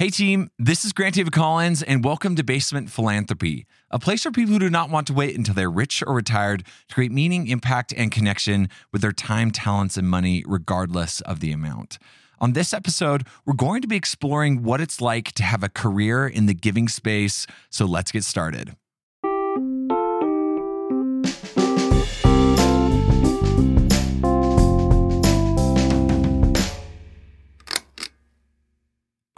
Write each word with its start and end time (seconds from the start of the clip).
Hey 0.00 0.10
team, 0.10 0.52
this 0.60 0.84
is 0.84 0.92
Grant 0.92 1.16
David 1.16 1.32
Collins, 1.32 1.82
and 1.82 2.04
welcome 2.04 2.36
to 2.36 2.44
Basement 2.44 2.88
Philanthropy, 2.88 3.66
a 3.90 3.98
place 3.98 4.22
for 4.22 4.30
people 4.30 4.52
who 4.52 4.60
do 4.60 4.70
not 4.70 4.90
want 4.90 5.08
to 5.08 5.12
wait 5.12 5.36
until 5.36 5.54
they're 5.54 5.68
rich 5.68 6.04
or 6.06 6.14
retired 6.14 6.64
to 6.86 6.94
create 6.94 7.10
meaning, 7.10 7.48
impact, 7.48 7.92
and 7.96 8.12
connection 8.12 8.68
with 8.92 9.02
their 9.02 9.10
time, 9.10 9.50
talents, 9.50 9.96
and 9.96 10.08
money, 10.08 10.44
regardless 10.46 11.20
of 11.22 11.40
the 11.40 11.50
amount. 11.50 11.98
On 12.38 12.52
this 12.52 12.72
episode, 12.72 13.26
we're 13.44 13.54
going 13.54 13.82
to 13.82 13.88
be 13.88 13.96
exploring 13.96 14.62
what 14.62 14.80
it's 14.80 15.00
like 15.00 15.32
to 15.32 15.42
have 15.42 15.64
a 15.64 15.68
career 15.68 16.28
in 16.28 16.46
the 16.46 16.54
giving 16.54 16.86
space. 16.86 17.48
So 17.68 17.84
let's 17.84 18.12
get 18.12 18.22
started. 18.22 18.76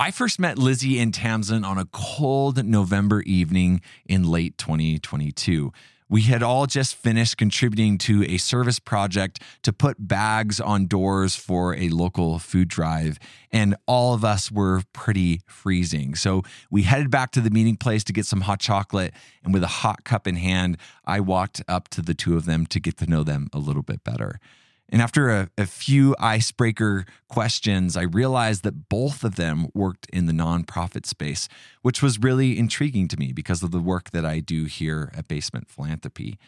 I 0.00 0.12
first 0.12 0.40
met 0.40 0.56
Lissie 0.56 0.98
and 0.98 1.12
Tamsyn 1.12 1.62
on 1.62 1.76
a 1.76 1.84
cold 1.92 2.64
November 2.64 3.20
evening 3.20 3.82
in 4.06 4.30
late 4.30 4.56
2022. 4.56 5.74
We 6.08 6.22
had 6.22 6.42
all 6.42 6.64
just 6.64 6.94
finished 6.94 7.36
contributing 7.36 7.98
to 7.98 8.24
a 8.24 8.38
service 8.38 8.78
project 8.78 9.42
to 9.62 9.74
put 9.74 10.08
bags 10.08 10.58
on 10.58 10.86
doors 10.86 11.36
for 11.36 11.76
a 11.76 11.90
local 11.90 12.38
food 12.38 12.68
drive, 12.68 13.18
and 13.52 13.76
all 13.84 14.14
of 14.14 14.24
us 14.24 14.50
were 14.50 14.84
pretty 14.94 15.42
freezing. 15.46 16.14
So 16.14 16.44
we 16.70 16.84
headed 16.84 17.10
back 17.10 17.30
to 17.32 17.42
the 17.42 17.50
meeting 17.50 17.76
place 17.76 18.02
to 18.04 18.14
get 18.14 18.24
some 18.24 18.40
hot 18.40 18.60
chocolate, 18.60 19.12
and 19.44 19.52
with 19.52 19.62
a 19.62 19.66
hot 19.84 20.04
cup 20.04 20.26
in 20.26 20.36
hand, 20.36 20.78
I 21.04 21.20
walked 21.20 21.60
up 21.68 21.88
to 21.88 22.00
the 22.00 22.14
two 22.14 22.38
of 22.38 22.46
them 22.46 22.64
to 22.68 22.80
get 22.80 22.96
to 22.96 23.06
know 23.06 23.22
them 23.22 23.48
a 23.52 23.58
little 23.58 23.82
bit 23.82 24.02
better. 24.02 24.40
And 24.90 25.00
after 25.00 25.30
a, 25.30 25.48
a, 25.56 25.66
few 25.66 26.16
icebreaker 26.18 27.04
questions, 27.28 27.96
I 27.96 28.02
realized 28.02 28.64
that 28.64 28.88
both 28.88 29.22
of 29.22 29.36
them 29.36 29.68
worked 29.72 30.06
in 30.10 30.26
the 30.26 30.32
nonprofit 30.32 31.06
space, 31.06 31.48
which 31.82 32.02
was 32.02 32.18
really 32.18 32.58
intriguing 32.58 33.06
to 33.08 33.16
me 33.16 33.32
because 33.32 33.62
of 33.62 33.70
the 33.70 33.78
work 33.78 34.10
that 34.10 34.26
I 34.26 34.40
do 34.40 34.64
here 34.64 35.12
at 35.16 35.28
Basement 35.28 35.70
Philanthropy. 35.70 36.38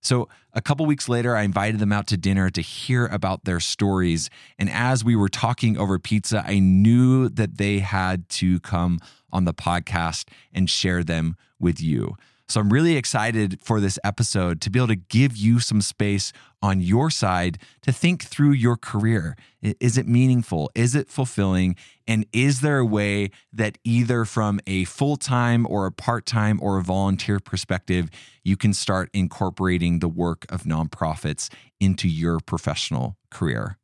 So, 0.00 0.28
a 0.52 0.60
couple 0.60 0.86
weeks 0.86 1.08
later, 1.08 1.34
I 1.34 1.42
invited 1.42 1.80
them 1.80 1.92
out 1.92 2.06
to 2.08 2.16
dinner 2.16 2.50
to 2.50 2.60
hear 2.60 3.06
about 3.06 3.44
their 3.44 3.58
stories. 3.58 4.30
And 4.58 4.70
as 4.70 5.04
we 5.04 5.16
were 5.16 5.28
talking 5.28 5.76
over 5.76 5.98
pizza, 5.98 6.44
I 6.46 6.60
knew 6.60 7.28
that 7.28 7.58
they 7.58 7.80
had 7.80 8.28
to 8.30 8.60
come 8.60 9.00
on 9.32 9.44
the 9.44 9.54
podcast 9.54 10.28
and 10.52 10.70
share 10.70 11.02
them 11.02 11.36
with 11.58 11.80
you. 11.80 12.16
So 12.50 12.60
I'm 12.60 12.72
really 12.72 12.96
excited 12.96 13.60
for 13.60 13.78
this 13.78 13.98
episode 14.02 14.62
to 14.62 14.70
be 14.70 14.78
able 14.78 14.88
to 14.88 14.96
give 14.96 15.36
you 15.36 15.60
some 15.60 15.82
space 15.82 16.32
on 16.62 16.80
your 16.80 17.10
side 17.10 17.58
to 17.82 17.92
think 17.92 18.24
through 18.24 18.52
your 18.52 18.76
career. 18.76 19.36
Is 19.60 19.98
it 19.98 20.08
meaningful? 20.08 20.70
Is 20.74 20.94
it 20.94 21.10
fulfilling? 21.10 21.76
And 22.06 22.24
is 22.32 22.62
there 22.62 22.78
a 22.78 22.86
way 22.86 23.32
that 23.52 23.76
either 23.84 24.24
from 24.24 24.60
a 24.66 24.84
full 24.84 25.16
time 25.18 25.66
or 25.68 25.84
a 25.84 25.92
part 25.92 26.24
time 26.24 26.58
or 26.62 26.78
a 26.78 26.82
volunteer 26.82 27.38
perspective, 27.38 28.08
you 28.42 28.56
can 28.56 28.72
start 28.72 29.10
incorporating 29.12 29.98
the 29.98 30.08
work 30.08 30.46
of 30.48 30.62
nonprofits 30.62 31.50
into 31.78 32.08
your 32.08 32.40
professional 32.40 33.18
career? 33.30 33.76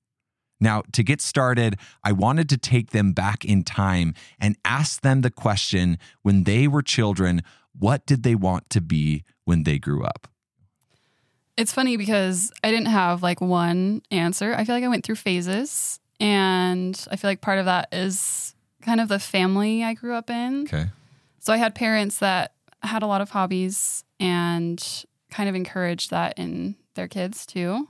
Now, 0.59 0.85
to 0.93 1.03
get 1.03 1.21
started, 1.21 1.77
I 2.03 2.13
wanted 2.13 2.49
to 2.49 2.57
take 2.57 2.93
them 2.93 3.13
back 3.13 3.45
in 3.45 3.65
time 3.65 4.15
and 4.41 4.57
ask 4.65 5.03
them 5.03 5.21
the 5.21 5.31
question 5.31 5.99
when 6.23 6.45
they 6.45 6.67
were 6.67 6.81
children 6.81 7.43
what 7.79 8.07
did 8.07 8.23
they 8.23 8.35
want 8.35 8.71
to 8.71 8.81
be 8.81 9.25
when 9.45 9.65
they 9.65 9.79
grew 9.79 10.05
up? 10.05 10.29
It's 11.57 11.73
funny 11.73 11.97
because 11.97 12.53
I 12.65 12.71
didn't 12.71 12.87
have 12.87 13.23
like 13.23 13.41
one 13.41 14.03
answer. 14.11 14.55
I 14.55 14.65
feel 14.65 14.75
like 14.75 14.85
I 14.85 14.89
went 14.89 15.05
through 15.05 15.17
phases, 15.17 16.01
and 16.19 17.07
I 17.11 17.17
feel 17.17 17.31
like 17.31 17.41
part 17.41 17.59
of 17.59 17.67
that 17.67 17.89
is 17.93 18.55
kind 18.83 19.01
of 19.01 19.09
the 19.09 19.19
family 19.19 19.85
I 19.85 19.95
grew 19.95 20.15
up 20.15 20.31
in. 20.31 20.63
Okay. 20.63 20.87
So 21.39 21.53
I 21.53 21.57
had 21.57 21.75
parents 21.75 22.19
that 22.19 22.55
had 22.83 23.03
a 23.03 23.07
lot 23.07 23.21
of 23.21 23.31
hobbies 23.31 24.05
and 24.19 25.05
kind 25.31 25.49
of 25.49 25.55
encouraged 25.55 26.11
that 26.11 26.39
in 26.39 26.77
their 26.95 27.09
kids 27.09 27.47
too. 27.47 27.89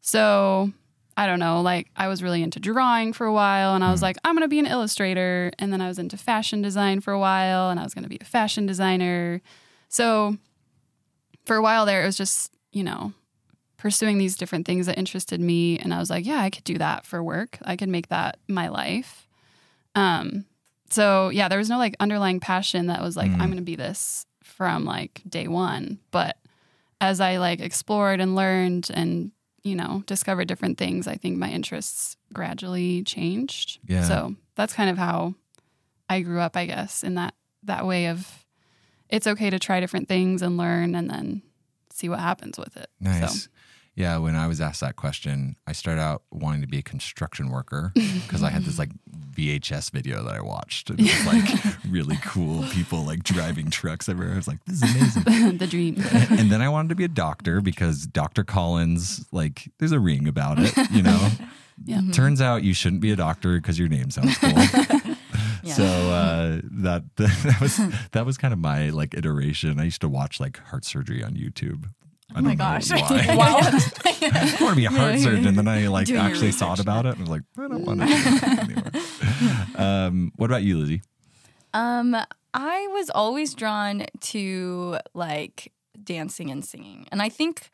So 0.00 0.72
I 1.18 1.26
don't 1.26 1.40
know, 1.40 1.62
like 1.62 1.90
I 1.96 2.06
was 2.06 2.22
really 2.22 2.44
into 2.44 2.60
drawing 2.60 3.12
for 3.12 3.26
a 3.26 3.32
while 3.32 3.74
and 3.74 3.82
I 3.82 3.90
was 3.90 3.98
mm. 3.98 4.04
like, 4.04 4.18
I'm 4.22 4.36
going 4.36 4.44
to 4.44 4.48
be 4.48 4.60
an 4.60 4.66
illustrator. 4.66 5.50
And 5.58 5.72
then 5.72 5.80
I 5.80 5.88
was 5.88 5.98
into 5.98 6.16
fashion 6.16 6.62
design 6.62 7.00
for 7.00 7.12
a 7.12 7.18
while 7.18 7.70
and 7.70 7.80
I 7.80 7.82
was 7.82 7.92
going 7.92 8.04
to 8.04 8.08
be 8.08 8.18
a 8.20 8.24
fashion 8.24 8.66
designer. 8.66 9.42
So 9.88 10.36
for 11.44 11.56
a 11.56 11.60
while 11.60 11.86
there, 11.86 12.04
it 12.04 12.06
was 12.06 12.16
just, 12.16 12.54
you 12.70 12.84
know, 12.84 13.14
pursuing 13.78 14.18
these 14.18 14.36
different 14.36 14.64
things 14.64 14.86
that 14.86 14.96
interested 14.96 15.40
me. 15.40 15.76
And 15.80 15.92
I 15.92 15.98
was 15.98 16.08
like, 16.08 16.24
yeah, 16.24 16.38
I 16.38 16.50
could 16.50 16.62
do 16.62 16.78
that 16.78 17.04
for 17.04 17.20
work. 17.20 17.58
I 17.62 17.74
could 17.74 17.88
make 17.88 18.10
that 18.10 18.38
my 18.46 18.68
life. 18.68 19.26
Um, 19.96 20.44
so 20.88 21.30
yeah, 21.30 21.48
there 21.48 21.58
was 21.58 21.68
no 21.68 21.78
like 21.78 21.96
underlying 21.98 22.38
passion 22.38 22.86
that 22.86 23.02
was 23.02 23.16
like, 23.16 23.32
mm. 23.32 23.40
I'm 23.40 23.48
going 23.48 23.56
to 23.56 23.62
be 23.62 23.74
this 23.74 24.24
from 24.44 24.84
like 24.84 25.22
day 25.28 25.48
one. 25.48 25.98
But 26.12 26.36
as 27.00 27.20
I 27.20 27.38
like 27.38 27.58
explored 27.58 28.20
and 28.20 28.36
learned 28.36 28.88
and 28.94 29.32
you 29.68 29.76
know, 29.76 30.02
discover 30.06 30.44
different 30.44 30.78
things, 30.78 31.06
I 31.06 31.16
think 31.16 31.36
my 31.36 31.50
interests 31.50 32.16
gradually 32.32 33.02
changed. 33.02 33.78
Yeah. 33.86 34.02
So 34.02 34.34
that's 34.54 34.72
kind 34.72 34.90
of 34.90 34.98
how 34.98 35.34
I 36.08 36.20
grew 36.20 36.40
up, 36.40 36.56
I 36.56 36.66
guess, 36.66 37.04
in 37.04 37.14
that 37.14 37.34
that 37.64 37.86
way 37.86 38.06
of 38.06 38.46
it's 39.08 39.26
okay 39.26 39.50
to 39.50 39.58
try 39.58 39.80
different 39.80 40.08
things 40.08 40.42
and 40.42 40.56
learn 40.56 40.94
and 40.94 41.10
then 41.10 41.42
see 41.92 42.08
what 42.08 42.20
happens 42.20 42.58
with 42.58 42.76
it. 42.76 42.88
Nice. 43.00 43.44
So. 43.44 43.50
Yeah, 43.98 44.18
when 44.18 44.36
I 44.36 44.46
was 44.46 44.60
asked 44.60 44.80
that 44.80 44.94
question, 44.94 45.56
I 45.66 45.72
started 45.72 46.00
out 46.00 46.22
wanting 46.30 46.60
to 46.60 46.68
be 46.68 46.78
a 46.78 46.82
construction 46.82 47.50
worker 47.50 47.90
because 47.94 48.44
I 48.44 48.50
had 48.50 48.62
this 48.62 48.78
like 48.78 48.90
VHS 49.34 49.90
video 49.90 50.22
that 50.22 50.36
I 50.36 50.40
watched. 50.40 50.90
It 50.90 51.00
was 51.00 51.26
like 51.26 51.74
really 51.90 52.16
cool 52.22 52.62
people 52.68 53.04
like 53.04 53.24
driving 53.24 53.70
trucks 53.70 54.08
everywhere. 54.08 54.34
I 54.34 54.36
was 54.36 54.46
like, 54.46 54.64
this 54.66 54.84
is 54.84 55.16
amazing. 55.16 55.58
the 55.58 55.66
dream. 55.66 55.96
and 56.30 56.48
then 56.48 56.62
I 56.62 56.68
wanted 56.68 56.90
to 56.90 56.94
be 56.94 57.02
a 57.02 57.08
doctor 57.08 57.60
because 57.60 58.06
Dr. 58.06 58.44
Collins, 58.44 59.26
like, 59.32 59.68
there's 59.80 59.90
a 59.90 59.98
ring 59.98 60.28
about 60.28 60.58
it, 60.60 60.76
you 60.92 61.02
know? 61.02 61.30
yeah. 61.84 61.96
Mm-hmm. 61.96 62.12
Turns 62.12 62.40
out 62.40 62.62
you 62.62 62.74
shouldn't 62.74 63.02
be 63.02 63.10
a 63.10 63.16
doctor 63.16 63.56
because 63.56 63.80
your 63.80 63.88
name 63.88 64.12
sounds 64.12 64.38
cool. 64.38 64.52
Yeah. 65.64 65.74
So 65.74 65.84
uh, 65.84 66.60
that 66.62 67.02
that 67.16 67.58
was 67.60 67.80
that 68.12 68.24
was 68.24 68.38
kind 68.38 68.54
of 68.54 68.60
my 68.60 68.90
like 68.90 69.14
iteration. 69.14 69.80
I 69.80 69.84
used 69.84 70.00
to 70.02 70.08
watch 70.08 70.38
like 70.38 70.58
heart 70.58 70.84
surgery 70.84 71.22
on 71.22 71.32
YouTube 71.32 71.88
I 72.34 72.40
oh 72.40 72.42
my 72.42 72.54
gosh! 72.54 72.90
wow. 72.90 72.98
I 73.00 74.58
want 74.60 74.70
to 74.70 74.76
be 74.76 74.84
a 74.84 74.90
heart 74.90 75.18
surgeon, 75.18 75.46
and 75.46 75.56
then 75.56 75.66
I 75.66 75.86
like 75.86 76.06
Doing 76.06 76.20
actually 76.20 76.52
thought 76.52 76.78
about 76.78 77.06
it 77.06 77.12
and 77.16 77.20
was 77.20 77.30
like, 77.30 77.42
I 77.56 77.68
don't 77.68 77.86
want 77.86 78.00
to 78.00 78.06
do 78.06 78.12
that 78.12 78.58
anymore. 78.64 78.92
Um, 79.76 80.32
what 80.34 80.50
about 80.50 80.64
you, 80.64 80.78
Lissie? 80.78 81.02
Um, 81.72 82.16
I 82.52 82.88
was 82.88 83.10
always 83.10 83.54
drawn 83.54 84.06
to 84.20 84.98
like 85.14 85.72
dancing 86.02 86.50
and 86.50 86.64
singing, 86.64 87.06
and 87.12 87.22
I 87.22 87.28
think 87.28 87.70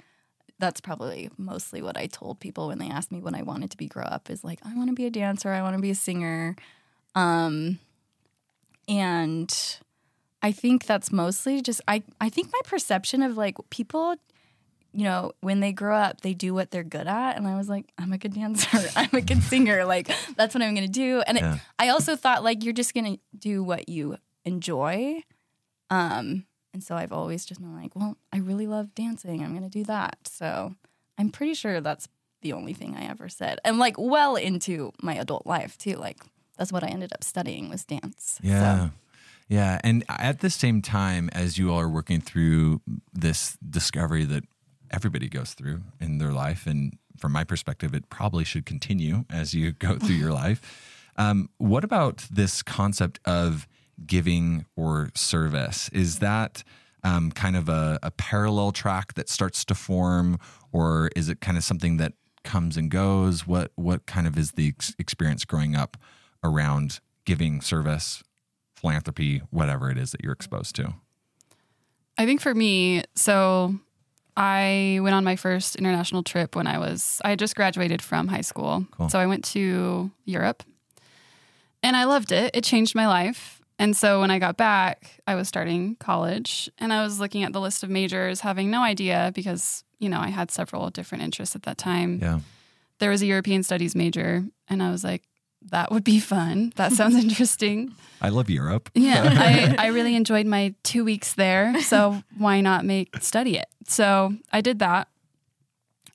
that's 0.59 0.81
probably 0.81 1.31
mostly 1.37 1.83
what 1.83 1.97
I 1.97 2.07
told 2.07 2.41
people 2.41 2.69
when 2.69 2.79
they 2.79 2.89
asked 2.89 3.11
me 3.11 3.21
what 3.21 3.35
I 3.35 3.43
wanted 3.43 3.71
to 3.73 3.77
be 3.77 3.87
grow 3.87 4.05
up 4.05 4.31
is 4.31 4.45
like 4.45 4.61
I 4.65 4.75
want 4.75 4.89
to 4.89 4.95
be 4.95 5.07
a 5.07 5.11
dancer, 5.11 5.51
I 5.51 5.63
want 5.63 5.77
to 5.77 5.83
be 5.83 5.91
a 5.91 5.95
singer, 5.95 6.55
um, 7.15 7.79
and 8.87 9.79
I 10.43 10.53
think 10.53 10.85
that's 10.85 11.11
mostly 11.11 11.63
just 11.63 11.81
I 11.89 12.03
I 12.21 12.29
think 12.29 12.49
my 12.53 12.61
perception 12.65 13.23
of 13.23 13.37
like 13.37 13.57
people 13.71 14.17
you 14.94 15.03
know, 15.03 15.32
when 15.41 15.59
they 15.59 15.72
grow 15.72 15.97
up, 15.97 16.21
they 16.21 16.34
do 16.34 16.55
what 16.55 16.71
they're 16.71 16.84
good 16.84 17.09
at. 17.09 17.37
And 17.37 17.49
I 17.49 17.56
was 17.56 17.69
like, 17.69 17.91
I'm 17.99 18.12
a 18.12 18.19
good 18.19 18.32
dancer. 18.32 18.78
I'm 18.97 19.10
a 19.12 19.21
good 19.21 19.43
singer. 19.43 19.84
Like, 19.84 20.09
that's 20.37 20.55
what 20.55 20.62
I'm 20.62 20.75
going 20.75 20.87
to 20.87 20.93
do. 20.93 21.22
And 21.27 21.37
yeah. 21.37 21.55
it, 21.56 21.60
I 21.81 21.88
also 21.88 22.15
thought, 22.15 22.44
like, 22.44 22.62
you're 22.62 22.72
just 22.72 22.94
going 22.94 23.16
to 23.16 23.21
do 23.37 23.65
what 23.65 23.88
you 23.88 24.16
enjoy. 24.44 25.22
Um, 25.91 26.47
and 26.72 26.82
so 26.82 26.94
I've 26.94 27.12
always 27.12 27.44
just 27.44 27.60
been 27.60 27.75
like, 27.75 27.97
well, 27.97 28.16
I 28.32 28.38
really 28.38 28.69
love 28.69 28.94
dancing. 28.94 29.43
I'm 29.43 29.50
going 29.50 29.69
to 29.69 29.69
do 29.69 29.84
that. 29.84 30.16
So 30.27 30.77
I'm 31.19 31.31
pretty 31.31 31.55
sure 31.55 31.81
that's 31.81 32.09
the 32.43 32.53
only 32.53 32.72
thing 32.72 32.94
I 32.94 33.11
ever 33.11 33.28
said. 33.28 33.59
And 33.65 33.81
like, 33.81 33.97
well 33.99 34.37
into 34.37 34.93
my 35.03 35.16
adult 35.16 35.44
life, 35.44 35.76
too. 35.76 35.97
Like, 35.97 36.21
that's 36.56 36.72
what 36.72 36.84
I 36.84 36.88
ended 36.88 37.12
up 37.12 37.25
studying 37.25 37.69
was 37.69 37.84
dance. 37.84 38.38
Yeah. 38.43 38.87
So. 38.87 38.91
Yeah. 39.49 39.81
And 39.82 40.05
at 40.08 40.38
the 40.38 40.50
same 40.50 40.82
time, 40.82 41.31
as 41.32 41.58
you 41.58 41.73
all 41.73 41.81
are 41.81 41.88
working 41.88 42.20
through 42.20 42.81
this 43.12 43.58
discovery 43.58 44.25
that 44.26 44.44
everybody 44.94 45.29
goes 45.29 45.55
through 45.55 45.82
in 46.00 46.19
their 46.19 46.32
life. 46.32 46.67
And 46.67 46.96
from 47.19 47.32
my 47.32 47.43
perspective, 47.43 47.94
it 47.94 48.08
probably 48.11 48.44
should 48.44 48.64
continue 48.64 49.25
as 49.29 49.52
you 49.52 49.73
go 49.73 49.96
through 49.99 50.14
your 50.14 50.32
life. 50.32 50.61
Um, 51.17 51.49
what 51.58 51.85
about 51.85 52.26
this 52.31 52.62
concept 52.62 53.19
of 53.25 53.67
giving 54.06 54.67
or 54.76 55.11
service? 55.14 55.88
Is 55.91 56.19
that 56.20 56.62
um, 57.02 57.32
kind 57.32 57.56
of 57.56 57.69
a, 57.69 57.99
a 58.02 58.11
parallel 58.12 58.73
track 58.73 59.14
that 59.14 59.29
starts 59.29 59.64
to 59.67 59.75
form, 59.75 60.38
or 60.73 61.11
is 61.14 61.29
it 61.29 61.40
kind 61.40 61.56
of 61.58 61.64
something 61.64 61.99
that 61.99 62.14
comes 62.43 62.76
and 62.76 62.90
goes? 62.90 63.47
What 63.47 63.73
what 63.75 64.06
kind 64.06 64.26
of 64.26 64.38
is 64.38 64.52
the 64.52 64.69
ex- 64.69 64.94
experience 64.99 65.44
growing 65.44 65.76
up 65.76 65.97
around 66.43 67.00
giving, 67.25 67.61
service, 67.61 68.23
philanthropy, 68.75 69.43
whatever 69.50 69.90
it 69.90 69.99
is 69.99 70.12
that 70.12 70.23
you're 70.23 70.32
exposed 70.32 70.75
to? 70.76 70.94
I 72.17 72.26
think 72.26 72.40
for 72.40 72.55
me, 72.55 73.05
so 73.14 73.79
I 74.37 74.99
went 75.03 75.15
on 75.15 75.23
my 75.25 75.37
first 75.37 75.77
international 75.77 76.23
trip 76.23 76.57
when 76.57 76.67
I 76.67 76.79
was, 76.79 77.21
I 77.25 77.31
had 77.31 77.39
just 77.39 77.55
graduated 77.55 78.03
from 78.03 78.29
high 78.29 78.41
school. 78.41 78.87
Cool. 78.91 79.09
So 79.09 79.19
I 79.19 79.27
went 79.27 79.45
to 79.47 80.11
Europe. 80.25 80.63
and 81.85 81.97
I 81.97 82.05
loved 82.05 82.33
it. 82.33 82.51
It 82.55 82.65
changed 82.65 82.95
my 82.95 83.07
life. 83.07 83.61
And 83.79 83.97
so 83.97 84.21
when 84.21 84.31
I 84.31 84.39
got 84.39 84.57
back, 84.57 85.21
I 85.27 85.35
was 85.35 85.49
starting 85.49 85.97
college 85.97 86.71
and 86.79 86.93
I 86.93 87.03
was 87.03 87.21
looking 87.21 87.43
at 87.43 87.53
the 87.53 87.61
list 87.61 87.83
of 87.83 87.91
majors, 87.91 88.41
having 88.41 88.71
no 88.71 88.83
idea 88.83 89.33
because, 89.35 89.85
you 89.99 90.09
know, 90.09 90.21
I 90.21 90.29
had 90.29 90.51
several 90.51 90.91
different 90.91 91.23
interests 91.25 91.55
at 91.55 91.65
that 91.65 91.77
time. 91.77 92.21
Yeah. 92.23 92.41
There 93.01 93.11
was 93.11 93.21
a 93.23 93.27
European 93.27 93.63
studies 93.65 93.95
major, 93.97 94.45
and 94.69 94.81
I 94.83 94.91
was 94.91 95.03
like, 95.03 95.23
that 95.70 95.90
would 95.90 96.05
be 96.05 96.20
fun. 96.20 96.72
That 96.76 96.93
sounds 96.93 97.14
interesting. 97.25 97.94
I 98.20 98.28
love 98.28 98.50
Europe. 98.50 98.90
Yeah, 98.94 99.22
I, 99.78 99.87
I 99.87 99.87
really 99.88 100.14
enjoyed 100.14 100.46
my 100.46 100.75
two 100.82 101.05
weeks 101.05 101.34
there. 101.34 101.81
So 101.81 102.22
why 102.37 102.61
not 102.61 102.84
make 102.84 103.16
study 103.20 103.56
it? 103.56 103.66
So 103.87 104.34
I 104.52 104.61
did 104.61 104.78
that. 104.78 105.08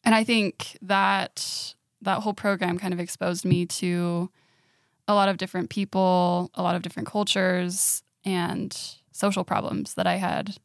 And 0.03 0.15
I 0.15 0.23
think 0.23 0.77
that 0.81 1.73
that 2.01 2.21
whole 2.21 2.33
program 2.33 2.79
kind 2.79 2.93
of 2.93 2.99
exposed 2.99 3.45
me 3.45 3.65
to 3.65 4.29
a 5.07 5.13
lot 5.13 5.27
of 5.27 5.37
different 5.37 5.69
people, 5.69 6.51
a 6.53 6.63
lot 6.63 6.75
of 6.75 6.81
different 6.81 7.07
cultures, 7.07 8.03
and 8.23 8.77
social 9.11 9.43
problems 9.43 9.95
that 9.95 10.07
I 10.07 10.15
had 10.15 10.57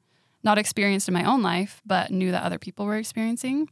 not 0.43 0.59
experienced 0.59 1.09
in 1.09 1.15
my 1.15 1.25
own 1.25 1.43
life, 1.43 1.81
but 1.85 2.11
knew 2.11 2.31
that 2.31 2.45
other 2.45 2.59
people 2.59 2.85
were 2.85 2.97
experiencing. 2.97 3.69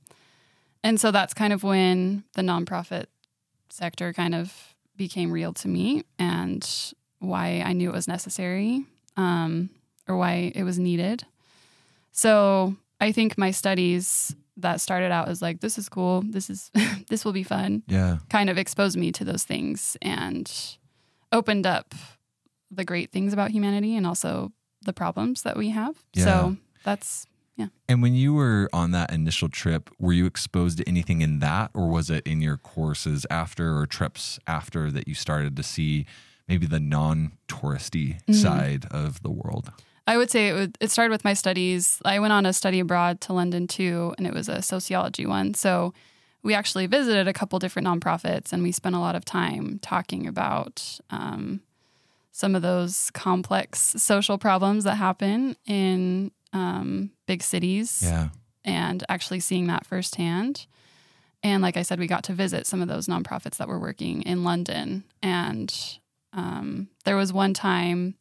And 0.82 1.00
so 1.00 1.10
that's 1.10 1.34
kind 1.34 1.52
of 1.52 1.62
when 1.62 2.24
the 2.34 2.42
nonprofit 2.42 3.06
sector 3.70 4.12
kind 4.12 4.34
of 4.34 4.71
became 4.96 5.30
real 5.32 5.52
to 5.54 5.68
me 5.68 6.04
and 6.18 6.68
why 7.18 7.62
I 7.64 7.72
knew 7.72 7.88
it 7.90 7.94
was 7.94 8.08
necessary 8.08 8.84
um, 9.16 9.70
or 10.08 10.16
why 10.16 10.52
it 10.54 10.64
was 10.64 10.78
needed. 10.78 11.24
So 12.12 12.76
I 13.00 13.12
think 13.12 13.38
my 13.38 13.50
studies 13.50 14.34
that 14.58 14.80
started 14.80 15.10
out 15.10 15.28
as 15.28 15.40
like, 15.40 15.60
this 15.60 15.78
is 15.78 15.88
cool, 15.88 16.22
this 16.26 16.50
is 16.50 16.70
this 17.08 17.24
will 17.24 17.32
be 17.32 17.42
fun, 17.42 17.82
Yeah. 17.88 18.18
kind 18.28 18.50
of 18.50 18.58
exposed 18.58 18.96
me 18.96 19.12
to 19.12 19.24
those 19.24 19.44
things 19.44 19.96
and 20.02 20.50
opened 21.32 21.66
up 21.66 21.94
the 22.70 22.84
great 22.84 23.10
things 23.10 23.32
about 23.32 23.50
humanity 23.50 23.96
and 23.96 24.06
also 24.06 24.52
the 24.84 24.92
problems 24.92 25.42
that 25.42 25.56
we 25.56 25.70
have. 25.70 25.96
Yeah. 26.14 26.24
So 26.24 26.56
that's 26.84 27.26
And 27.88 28.00
when 28.00 28.14
you 28.14 28.32
were 28.32 28.70
on 28.72 28.92
that 28.92 29.12
initial 29.12 29.50
trip, 29.50 29.90
were 29.98 30.14
you 30.14 30.24
exposed 30.24 30.78
to 30.78 30.88
anything 30.88 31.20
in 31.20 31.40
that, 31.40 31.70
or 31.74 31.88
was 31.88 32.08
it 32.08 32.26
in 32.26 32.40
your 32.40 32.56
courses 32.56 33.26
after 33.30 33.76
or 33.76 33.86
trips 33.86 34.38
after 34.46 34.90
that 34.90 35.06
you 35.06 35.14
started 35.14 35.56
to 35.56 35.62
see 35.62 36.06
maybe 36.48 36.66
the 36.66 36.80
non 36.80 37.32
touristy 37.48 38.14
Mm-hmm. 38.22 38.32
side 38.32 38.86
of 38.90 39.22
the 39.22 39.30
world? 39.30 39.72
I 40.06 40.16
would 40.16 40.30
say 40.30 40.48
it 40.48 40.54
would, 40.54 40.78
it 40.80 40.90
started 40.90 41.10
with 41.10 41.24
my 41.24 41.34
studies. 41.34 42.00
I 42.04 42.18
went 42.18 42.32
on 42.32 42.46
a 42.46 42.52
study 42.52 42.80
abroad 42.80 43.20
to 43.22 43.34
London 43.34 43.66
too, 43.66 44.14
and 44.16 44.26
it 44.26 44.32
was 44.32 44.48
a 44.48 44.62
sociology 44.62 45.26
one. 45.26 45.52
So 45.54 45.92
we 46.42 46.54
actually 46.54 46.86
visited 46.86 47.28
a 47.28 47.32
couple 47.32 47.58
different 47.58 47.86
nonprofits, 47.86 48.52
and 48.52 48.62
we 48.62 48.72
spent 48.72 48.96
a 48.96 49.00
lot 49.00 49.14
of 49.14 49.24
time 49.24 49.78
talking 49.82 50.26
about 50.26 50.98
um, 51.10 51.60
some 52.32 52.54
of 52.54 52.62
those 52.62 53.10
complex 53.10 53.94
social 53.98 54.38
problems 54.38 54.84
that 54.84 54.96
happen 54.96 55.56
in 55.66 56.32
um, 56.52 57.10
big 57.26 57.42
cities, 57.42 58.00
Yeah. 58.04 58.28
and 58.64 59.04
actually 59.08 59.40
seeing 59.40 59.66
that 59.68 59.86
firsthand. 59.86 60.66
And 61.42 61.62
like 61.62 61.76
I 61.76 61.82
said, 61.82 61.98
we 61.98 62.06
got 62.06 62.24
to 62.24 62.32
visit 62.34 62.66
some 62.66 62.80
of 62.82 62.88
those 62.88 63.08
nonprofits 63.08 63.56
that 63.56 63.66
were 63.68 63.78
working 63.80 64.22
in 64.22 64.44
London. 64.44 65.04
And 65.22 65.74
um, 66.32 66.88
there 67.04 67.16
was 67.16 67.32
one 67.32 67.52
time 67.54 68.14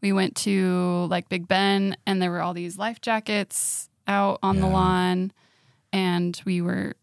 we 0.00 0.12
went 0.12 0.36
to 0.36 1.06
like 1.10 1.28
Big 1.28 1.48
Ben, 1.48 1.96
and 2.06 2.22
there 2.22 2.30
were 2.30 2.40
all 2.42 2.54
these 2.54 2.78
life 2.78 3.00
jackets 3.00 3.88
out 4.06 4.38
on 4.42 4.60
the 4.60 4.66
lawn, 4.68 5.32
and 5.92 6.40
we 6.44 6.60
were 6.62 6.94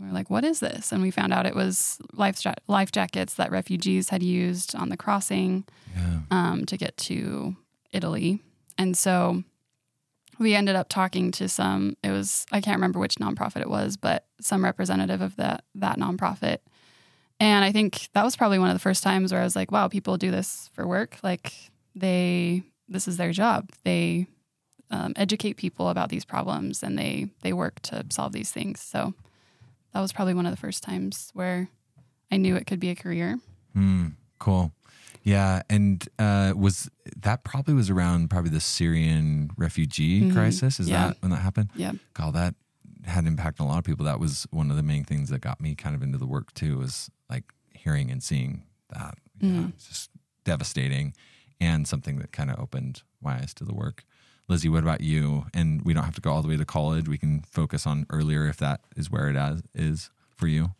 we 0.00 0.06
were 0.06 0.12
like, 0.12 0.30
"What 0.30 0.44
is 0.44 0.60
this?" 0.60 0.92
And 0.92 1.02
we 1.02 1.10
found 1.10 1.32
out 1.32 1.46
it 1.46 1.54
was 1.54 1.98
life 2.12 2.42
ja- 2.44 2.54
life 2.68 2.92
jackets 2.92 3.34
that 3.34 3.50
refugees 3.50 4.08
had 4.10 4.22
used 4.22 4.74
on 4.74 4.88
the 4.90 4.96
crossing 4.96 5.64
Yeah. 5.96 6.20
um, 6.30 6.64
to 6.66 6.76
get 6.76 6.96
to 6.98 7.56
Italy. 7.92 8.40
And 8.78 8.96
so 8.96 9.42
we 10.38 10.54
ended 10.54 10.76
up 10.76 10.88
talking 10.88 11.30
to 11.32 11.48
some, 11.48 11.96
it 12.02 12.10
was, 12.10 12.46
I 12.52 12.60
can't 12.60 12.76
remember 12.76 12.98
which 12.98 13.16
nonprofit 13.16 13.60
it 13.60 13.70
was, 13.70 13.96
but 13.96 14.26
some 14.40 14.64
representative 14.64 15.20
of 15.20 15.36
that, 15.36 15.64
that 15.74 15.98
nonprofit. 15.98 16.58
And 17.38 17.64
I 17.64 17.72
think 17.72 18.08
that 18.14 18.24
was 18.24 18.36
probably 18.36 18.58
one 18.58 18.68
of 18.68 18.74
the 18.74 18.80
first 18.80 19.02
times 19.02 19.32
where 19.32 19.40
I 19.40 19.44
was 19.44 19.56
like, 19.56 19.70
wow, 19.70 19.88
people 19.88 20.16
do 20.16 20.30
this 20.30 20.70
for 20.72 20.86
work. 20.86 21.18
Like 21.22 21.52
they, 21.94 22.62
this 22.88 23.08
is 23.08 23.16
their 23.16 23.32
job. 23.32 23.70
They 23.84 24.26
um, 24.90 25.12
educate 25.16 25.56
people 25.56 25.88
about 25.88 26.08
these 26.08 26.24
problems 26.24 26.82
and 26.82 26.98
they, 26.98 27.28
they 27.42 27.52
work 27.52 27.80
to 27.82 28.06
solve 28.10 28.32
these 28.32 28.50
things. 28.50 28.80
So 28.80 29.14
that 29.92 30.00
was 30.00 30.12
probably 30.12 30.34
one 30.34 30.46
of 30.46 30.52
the 30.52 30.60
first 30.60 30.82
times 30.82 31.30
where 31.34 31.68
I 32.30 32.36
knew 32.36 32.56
it 32.56 32.66
could 32.66 32.80
be 32.80 32.90
a 32.90 32.94
career. 32.94 33.38
Hmm. 33.74 34.08
cool. 34.38 34.72
Yeah, 35.26 35.62
and 35.68 36.08
uh, 36.20 36.52
was 36.56 36.88
that 37.16 37.42
probably 37.42 37.74
was 37.74 37.90
around 37.90 38.30
probably 38.30 38.50
the 38.50 38.60
Syrian 38.60 39.50
refugee 39.56 40.22
Mhm. 40.22 40.32
crisis? 40.32 40.78
Is 40.78 40.88
Yeah. 40.88 41.08
that 41.08 41.16
when 41.20 41.32
that 41.32 41.38
happened? 41.42 41.70
Yeah. 41.74 41.92
God, 42.14 42.34
that 42.34 42.54
had 43.04 43.24
an 43.24 43.26
impact 43.26 43.60
on 43.60 43.66
a 43.66 43.70
lot 43.70 43.78
of 43.78 43.84
people. 43.84 44.04
That 44.04 44.20
was 44.20 44.46
one 44.52 44.70
of 44.70 44.76
the 44.76 44.84
main 44.84 45.02
things 45.04 45.28
that 45.30 45.40
got 45.40 45.60
me 45.60 45.74
kind 45.74 45.96
of 45.96 46.02
into 46.04 46.16
the 46.16 46.28
work 46.28 46.54
too. 46.54 46.78
Was 46.78 47.10
like 47.28 47.52
hearing 47.74 48.08
and 48.12 48.22
seeing 48.22 48.62
that. 48.90 49.18
Yeah, 49.40 49.50
Mhm. 49.50 49.68
it's 49.70 49.88
just 49.88 50.10
devastating, 50.44 51.12
and 51.60 51.88
something 51.88 52.18
that 52.20 52.30
kind 52.30 52.48
of 52.48 52.60
opened 52.60 53.02
my 53.20 53.34
eyes 53.40 53.52
to 53.54 53.64
the 53.64 53.74
work. 53.74 54.04
Lissie, 54.46 54.68
what 54.68 54.84
about 54.84 55.00
you? 55.00 55.46
And 55.52 55.82
we 55.82 55.92
don't 55.92 56.04
have 56.04 56.14
to 56.14 56.20
go 56.20 56.30
all 56.30 56.40
the 56.42 56.46
way 56.46 56.56
to 56.56 56.64
college. 56.64 57.08
We 57.08 57.18
can 57.18 57.40
focus 57.40 57.84
on 57.84 58.06
earlier 58.10 58.46
if 58.46 58.58
that 58.58 58.80
is 58.94 59.10
where 59.10 59.28
it 59.28 59.64
is 59.74 60.10
for 60.36 60.46
you. 60.46 60.70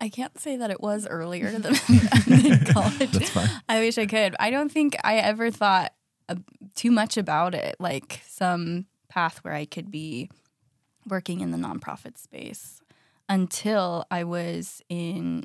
I 0.00 0.08
can't 0.08 0.38
say 0.40 0.56
that 0.56 0.70
it 0.70 0.80
was 0.80 1.06
earlier 1.06 1.50
than, 1.50 1.62
than 2.26 2.64
college. 2.66 3.12
That's 3.12 3.30
fine. 3.30 3.48
I 3.68 3.80
wish 3.80 3.98
I 3.98 4.06
could. 4.06 4.34
I 4.40 4.50
don't 4.50 4.72
think 4.72 4.96
I 5.04 5.16
ever 5.16 5.50
thought 5.50 5.92
uh, 6.28 6.36
too 6.74 6.90
much 6.90 7.16
about 7.16 7.54
it, 7.54 7.76
like 7.78 8.22
some 8.26 8.86
path 9.08 9.38
where 9.42 9.54
I 9.54 9.66
could 9.66 9.90
be 9.90 10.30
working 11.08 11.40
in 11.40 11.50
the 11.50 11.58
nonprofit 11.58 12.16
space 12.16 12.80
until 13.28 14.06
I 14.10 14.24
was 14.24 14.82
in, 14.88 15.44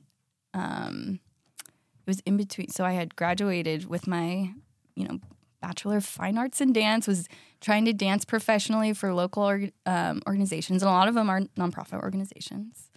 um, 0.54 1.20
it 1.66 2.08
was 2.08 2.20
in 2.22 2.38
between. 2.38 2.70
So 2.70 2.86
I 2.86 2.94
had 2.94 3.16
graduated 3.16 3.88
with 3.88 4.08
my, 4.08 4.52
you 4.96 5.08
know, 5.08 5.20
Bachelor 5.62 5.98
of 5.98 6.06
Fine 6.06 6.38
Arts 6.38 6.62
in 6.62 6.74
Dance, 6.74 7.08
was 7.08 7.28
trying 7.60 7.86
to 7.86 7.94
dance 7.94 8.24
professionally 8.24 8.94
for 8.94 9.14
local 9.14 9.44
org- 9.44 9.74
um, 9.88 10.22
organizations, 10.28 10.84
and 10.84 10.90
a 10.90 10.94
lot 10.94 11.08
of 11.08 11.16
them 11.16 11.30
are 11.30 11.42
nonprofit 11.58 12.02
organizations. 12.04 12.92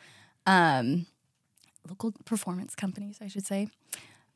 Um, 0.47 1.07
local 1.89 2.13
performance 2.25 2.75
companies, 2.75 3.19
I 3.21 3.29
should 3.29 3.47
say. 3.47 3.69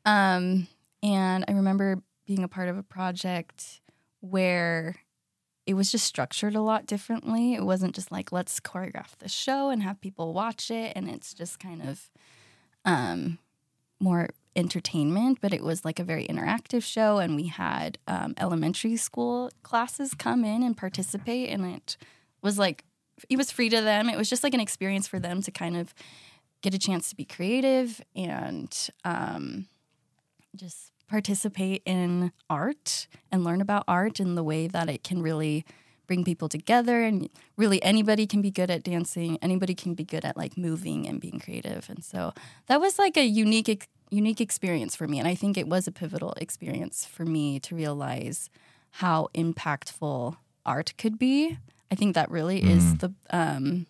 Um, 0.05 0.67
and 1.01 1.45
I 1.47 1.51
remember 1.51 2.01
being 2.25 2.43
a 2.43 2.47
part 2.47 2.69
of 2.69 2.77
a 2.77 2.83
project 2.83 3.81
where 4.21 4.95
it 5.65 5.75
was 5.75 5.91
just 5.91 6.05
structured 6.05 6.55
a 6.55 6.61
lot 6.61 6.85
differently. 6.85 7.53
It 7.53 7.63
wasn't 7.63 7.95
just 7.95 8.11
like, 8.11 8.31
let's 8.31 8.59
choreograph 8.59 9.17
the 9.19 9.29
show 9.29 9.69
and 9.69 9.83
have 9.83 10.01
people 10.01 10.33
watch 10.33 10.69
it. 10.69 10.93
And 10.95 11.09
it's 11.09 11.33
just 11.33 11.59
kind 11.59 11.81
of 11.81 12.09
um, 12.85 13.39
more 13.99 14.29
entertainment, 14.55 15.39
but 15.41 15.53
it 15.53 15.63
was 15.63 15.85
like 15.85 15.99
a 15.99 16.03
very 16.03 16.25
interactive 16.27 16.83
show. 16.83 17.19
And 17.19 17.35
we 17.35 17.47
had 17.47 17.97
um, 18.07 18.33
elementary 18.37 18.97
school 18.97 19.51
classes 19.63 20.13
come 20.13 20.43
in 20.43 20.63
and 20.63 20.75
participate. 20.75 21.49
And 21.49 21.65
it 21.65 21.97
was 22.41 22.59
like, 22.59 22.83
it 23.29 23.37
was 23.37 23.51
free 23.51 23.69
to 23.69 23.81
them. 23.81 24.09
It 24.09 24.17
was 24.17 24.29
just 24.29 24.43
like 24.43 24.53
an 24.53 24.59
experience 24.59 25.07
for 25.07 25.19
them 25.19 25.41
to 25.43 25.51
kind 25.51 25.77
of 25.77 25.93
get 26.63 26.73
a 26.73 26.79
chance 26.79 27.09
to 27.09 27.15
be 27.15 27.25
creative 27.25 28.01
and 28.15 28.89
um, 29.03 29.67
just 30.55 30.91
participate 31.07 31.83
in 31.85 32.31
art 32.49 33.07
and 33.31 33.43
learn 33.43 33.61
about 33.61 33.83
art 33.87 34.19
in 34.19 34.33
the 34.33 34.43
way 34.43 34.65
that 34.65 34.89
it 34.89 35.03
can 35.03 35.21
really 35.21 35.63
bring 36.07 36.23
people 36.23 36.49
together 36.49 37.03
and 37.03 37.29
really 37.55 37.81
anybody 37.83 38.25
can 38.25 38.41
be 38.41 38.49
good 38.49 38.71
at 38.71 38.83
dancing 38.83 39.37
anybody 39.41 39.75
can 39.75 39.93
be 39.93 40.03
good 40.03 40.25
at 40.25 40.35
like 40.35 40.57
moving 40.57 41.07
and 41.07 41.21
being 41.21 41.39
creative. 41.39 41.89
And 41.89 42.03
so 42.03 42.33
that 42.67 42.81
was 42.81 42.97
like 42.97 43.15
a 43.17 43.23
unique 43.25 43.69
ex- 43.69 43.87
unique 44.09 44.41
experience 44.41 44.95
for 44.95 45.07
me. 45.07 45.19
And 45.19 45.27
i 45.27 45.35
think 45.35 45.57
it 45.57 45.67
was 45.67 45.87
a 45.87 45.91
pivotal 45.91 46.33
experience 46.37 47.05
for 47.05 47.25
me 47.25 47.59
to 47.61 47.75
realize 47.75 48.49
how 48.91 49.29
impactful 49.33 50.37
art 50.65 50.93
could 50.97 51.17
be. 51.17 51.57
I 51.91 51.95
think 51.95 52.15
that 52.15 52.31
really 52.31 52.63
is 52.63 52.97
the 52.97 53.13
um 53.29 53.87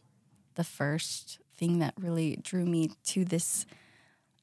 the 0.56 0.64
first 0.64 1.40
thing 1.58 1.80
that 1.80 1.94
really 2.00 2.38
drew 2.42 2.66
me 2.66 2.92
to 3.06 3.26
this 3.26 3.66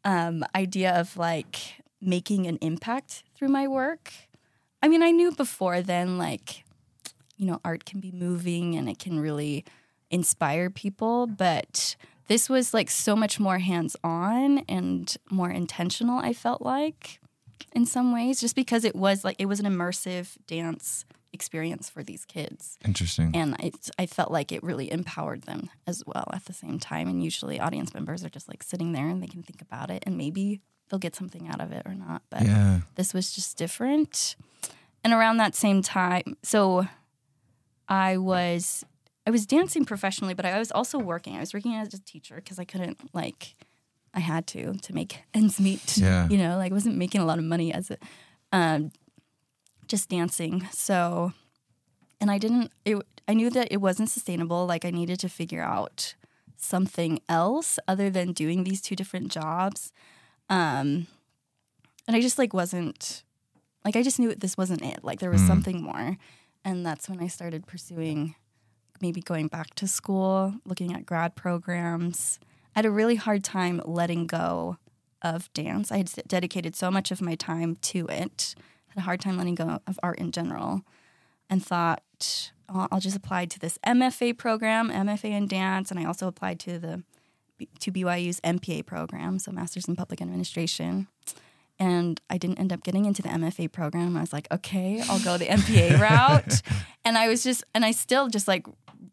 um, 0.05 0.45
idea 0.55 0.99
of 0.99 1.17
like 1.17 1.57
making 2.01 2.47
an 2.47 2.59
impact 2.61 3.25
through 3.35 3.49
my 3.49 3.69
work. 3.69 4.13
I 4.83 4.89
mean, 4.89 5.03
I 5.03 5.11
knew 5.11 5.33
before 5.33 5.83
then, 5.83 6.17
like, 6.17 6.65
you 7.37 7.47
know, 7.47 7.61
art 7.65 7.85
can 7.85 8.01
be 8.01 8.13
moving 8.13 8.77
and 8.77 8.89
it 8.89 8.99
can 8.99 9.21
really 9.21 9.65
inspire 10.11 10.71
people, 10.71 11.27
but 11.27 11.97
this 12.29 12.49
was 12.49 12.73
like 12.73 12.91
so 12.91 13.15
much 13.15 13.39
more 13.39 13.59
hands 13.59 13.97
on 14.03 14.59
and 14.69 15.17
more 15.31 15.51
intentional, 15.51 16.19
I 16.19 16.33
felt 16.33 16.63
like 16.63 17.21
in 17.73 17.87
some 17.87 18.13
ways, 18.13 18.41
just 18.41 18.57
because 18.57 18.85
it 18.85 18.97
was 18.97 19.25
like, 19.25 19.37
it 19.39 19.47
was 19.47 19.61
an 19.61 19.67
immersive 19.67 20.37
dance 20.47 21.05
experience 21.33 21.89
for 21.89 22.03
these 22.03 22.25
kids 22.25 22.77
Interesting. 22.85 23.31
and 23.35 23.55
I, 23.55 23.71
I 23.99 24.07
felt 24.07 24.31
like 24.33 24.51
it 24.53 24.63
really 24.63 24.91
empowered 24.91 25.43
them 25.43 25.71
as 25.87 26.03
well 26.07 26.29
at 26.33 26.45
the 26.47 26.53
same 26.53 26.79
time 26.81 27.07
and 27.09 27.23
usually 27.23 27.61
audience 27.61 27.95
members 27.95 28.25
are 28.25 28.29
just 28.29 28.49
like 28.49 28.63
sitting 28.63 28.93
there 28.93 29.09
and 29.09 29.23
they 29.23 29.27
can 29.29 29.43
think 29.43 29.63
about 29.63 29.91
it 29.91 30.03
and 30.07 30.17
maybe 30.19 30.61
they'll 30.89 30.99
get 30.99 31.15
something 31.15 31.47
out 31.49 31.61
of 31.61 31.71
it 31.71 31.83
or 31.87 31.95
not. 31.95 32.23
But 32.31 32.43
Yeah. 32.43 32.81
this 32.97 33.15
was 33.15 33.33
just 33.33 33.57
different. 33.57 34.35
And 35.05 35.13
around 35.13 35.37
that 35.37 35.55
same 35.55 35.83
time, 35.83 36.37
so 36.43 36.87
I 37.89 38.17
was 38.17 38.85
I 39.27 39.31
was 39.31 39.47
dancing 39.47 39.85
professionally, 39.85 40.35
but 40.35 40.45
I 40.45 40.59
was 40.59 40.73
also 40.73 40.99
working. 40.99 41.37
I 41.37 41.41
was 41.41 41.55
working 41.55 41.75
as 41.75 41.95
a 41.95 42.01
teacher 42.01 42.37
because 42.37 42.59
I 42.59 42.65
couldn't 42.65 42.99
like 43.15 43.55
I 44.15 44.21
had 44.21 44.47
to 44.49 44.75
to 44.75 44.93
make 44.95 45.19
ends 45.35 45.61
meet. 45.61 45.97
Yeah. 45.97 46.29
You 46.29 46.39
know, 46.39 46.57
like 46.57 46.73
I 46.73 46.75
wasn't 46.75 46.97
making 46.97 47.21
a 47.21 47.25
lot 47.25 47.39
of 47.39 47.45
money 47.45 47.73
as 47.73 47.91
a 47.91 47.97
um 48.53 48.91
just 49.91 50.09
dancing. 50.09 50.67
So 50.73 51.33
and 52.21 52.31
I 52.31 52.39
didn't 52.39 52.71
it 52.85 52.97
I 53.29 53.35
knew 53.35 53.51
that 53.51 53.69
it 53.71 53.79
wasn't 53.81 54.11
sustainable. 54.11 54.67
Like 54.67 54.85
I 54.85 54.91
needed 54.91 55.21
to 55.21 55.29
figure 55.29 55.63
out 55.63 56.15
something 56.57 57.21
else 57.29 57.79
other 57.89 58.11
than 58.11 58.33
doing 58.33 58.65
these 58.65 58.81
two 58.81 58.97
different 58.97 59.31
jobs. 59.33 59.93
Um 60.49 61.07
and 62.07 62.17
I 62.17 62.21
just 62.21 62.39
like 62.39 62.53
wasn't 62.55 63.23
like 63.85 63.97
I 63.97 64.03
just 64.03 64.19
knew 64.19 64.35
this 64.35 64.57
wasn't 64.57 64.83
it. 64.83 65.05
Like 65.05 65.21
there 65.21 65.31
was 65.31 65.43
Mm. 65.43 65.47
something 65.47 65.83
more. 65.83 66.17
And 66.65 66.85
that's 66.85 67.09
when 67.09 67.21
I 67.23 67.29
started 67.29 67.67
pursuing 67.67 68.35
maybe 69.01 69.23
going 69.23 69.49
back 69.49 69.75
to 69.77 69.89
school, 69.89 70.55
looking 70.67 70.93
at 70.93 71.07
grad 71.07 71.35
programs. 71.35 72.39
I 72.77 72.81
had 72.81 72.87
a 72.87 72.91
really 72.91 73.17
hard 73.17 73.43
time 73.43 73.81
letting 73.87 74.27
go 74.27 74.77
of 75.23 75.51
dance. 75.55 75.91
I 75.91 75.97
had 75.99 76.11
dedicated 76.29 76.77
so 76.77 76.91
much 76.91 77.11
of 77.11 77.23
my 77.23 77.35
time 77.35 77.77
to 77.93 78.07
it. 78.09 78.55
Had 78.91 78.99
a 78.99 79.01
hard 79.03 79.21
time 79.21 79.37
letting 79.37 79.55
go 79.55 79.81
of 79.87 79.99
art 80.03 80.19
in 80.19 80.33
general 80.33 80.83
and 81.49 81.65
thought 81.65 82.53
"Oh, 82.69 82.89
I'll 82.91 83.01
just 83.01 83.17
apply 83.17 83.47
to 83.47 83.59
this 83.59 83.79
MFA 83.87 84.37
program, 84.37 84.91
MFA 84.91 85.31
in 85.31 85.47
dance, 85.47 85.91
and 85.91 85.99
I 85.99 86.05
also 86.05 86.27
applied 86.27 86.61
to 86.61 86.79
the 86.79 87.03
to 87.81 87.93
BYU's 87.93 88.41
MPA 88.41 88.87
program, 88.87 89.39
so 89.39 89.53
Masters 89.53 89.87
in 89.87 89.97
Public 89.97 90.21
Administration. 90.23 91.09
And 91.79 92.21
I 92.29 92.37
didn't 92.37 92.59
end 92.59 92.73
up 92.73 92.83
getting 92.83 93.07
into 93.07 93.23
the 93.23 93.31
MFA 93.31 93.73
program. 93.73 94.17
I 94.17 94.21
was 94.21 94.33
like, 94.33 94.47
okay, 94.53 95.03
I'll 95.09 95.21
go 95.21 95.39
the 95.39 95.47
MPA 95.47 95.99
route. 96.01 96.61
And 97.05 97.17
I 97.17 97.29
was 97.29 97.43
just, 97.43 97.65
and 97.75 97.85
I 97.87 97.93
still 97.93 98.29
just 98.29 98.47
like, 98.47 98.67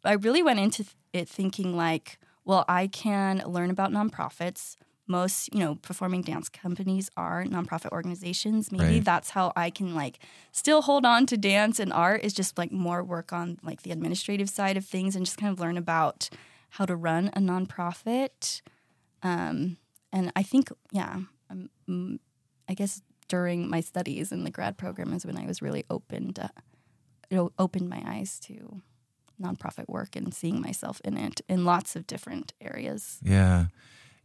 I 0.04 0.14
really 0.14 0.44
went 0.44 0.60
into 0.60 0.86
it 1.14 1.30
thinking 1.30 1.78
like, 1.78 2.20
well, 2.44 2.66
I 2.68 2.88
can 2.88 3.42
learn 3.46 3.70
about 3.70 3.92
nonprofits. 3.92 4.76
Most, 5.08 5.54
you 5.54 5.60
know, 5.60 5.76
performing 5.76 6.22
dance 6.22 6.50
companies 6.50 7.10
are 7.16 7.44
nonprofit 7.46 7.92
organizations. 7.92 8.72
Maybe 8.72 8.84
Right. 8.84 9.04
that's 9.06 9.30
how 9.32 9.54
I 9.56 9.70
can 9.70 9.96
like 9.96 10.20
still 10.52 10.82
hold 10.82 11.06
on 11.06 11.26
to 11.28 11.38
dance 11.38 11.80
and 11.80 11.94
art 11.94 12.24
is 12.24 12.34
just 12.34 12.58
like 12.58 12.72
more 12.72 13.04
work 13.04 13.32
on 13.32 13.58
like 13.64 13.84
the 13.84 13.92
administrative 13.92 14.50
side 14.50 14.76
of 14.78 14.86
things 14.86 15.16
and 15.16 15.26
just 15.26 15.38
kind 15.38 15.52
of 15.52 15.60
learn 15.60 15.78
about 15.78 16.30
how 16.72 16.86
to 16.86 16.96
run 16.96 17.30
a 17.30 17.40
nonprofit. 17.40 18.62
Um, 19.24 19.78
and 20.12 20.32
I 20.36 20.44
think, 20.44 20.70
yeah, 20.92 21.22
um, 21.50 21.70
mm, 21.90 22.20
I 22.68 22.74
guess 22.74 23.02
during 23.28 23.70
my 23.70 23.80
studies 23.82 24.32
in 24.32 24.44
the 24.44 24.52
grad 24.52 24.78
program 24.78 25.14
is 25.14 25.26
when 25.26 25.38
I 25.38 25.46
was 25.46 25.62
really 25.62 25.84
opened, 25.90 26.40
uh, 26.40 26.50
it 27.30 27.40
opened 27.58 27.90
my 27.90 28.02
eyes 28.06 28.40
to 28.42 28.82
nonprofit 29.42 29.88
work 29.88 30.16
and 30.16 30.34
seeing 30.34 30.62
myself 30.62 31.00
in 31.04 31.18
it 31.18 31.42
in 31.48 31.64
lots 31.66 31.96
of 31.96 32.08
different 32.08 32.54
areas. 32.62 33.20
Yeah. 33.22 33.68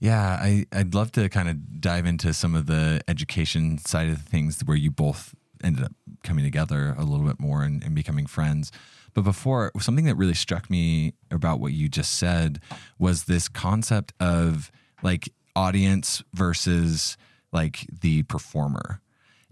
Yeah, 0.03 0.37
I, 0.41 0.67
I'd 0.73 0.97
love 0.97 1.13
to 1.13 1.29
kind 1.29 1.49
of 1.49 1.81
dive 1.81 2.07
into 2.07 2.35
some 2.35 2.57
of 2.57 2.67
the 2.67 3.03
education 3.07 3.79
side 3.79 4.09
of 4.09 4.23
things 4.23 4.61
where 4.65 4.77
you 4.77 4.91
both 4.91 5.33
ended 5.63 5.85
up 5.85 5.93
coming 6.25 6.45
together 6.45 6.97
a 6.99 7.05
little 7.05 7.25
bit 7.25 7.39
more 7.39 7.63
and, 7.63 7.85
and 7.85 7.95
becoming 7.95 8.27
friends. 8.27 8.73
But 9.15 9.23
before, 9.23 9.71
something 9.79 10.05
that 10.07 10.17
really 10.17 10.35
struck 10.35 10.69
me 10.69 11.15
about 11.31 11.61
what 11.61 11.73
you 11.73 11.89
just 11.89 12.19
said 12.19 12.59
was 12.99 13.25
this 13.25 13.47
concept 13.49 14.13
of 14.19 14.73
like 15.05 15.29
audience 15.55 16.25
versus 16.35 17.17
like 17.53 17.87
the 18.01 18.25
performer. 18.25 19.01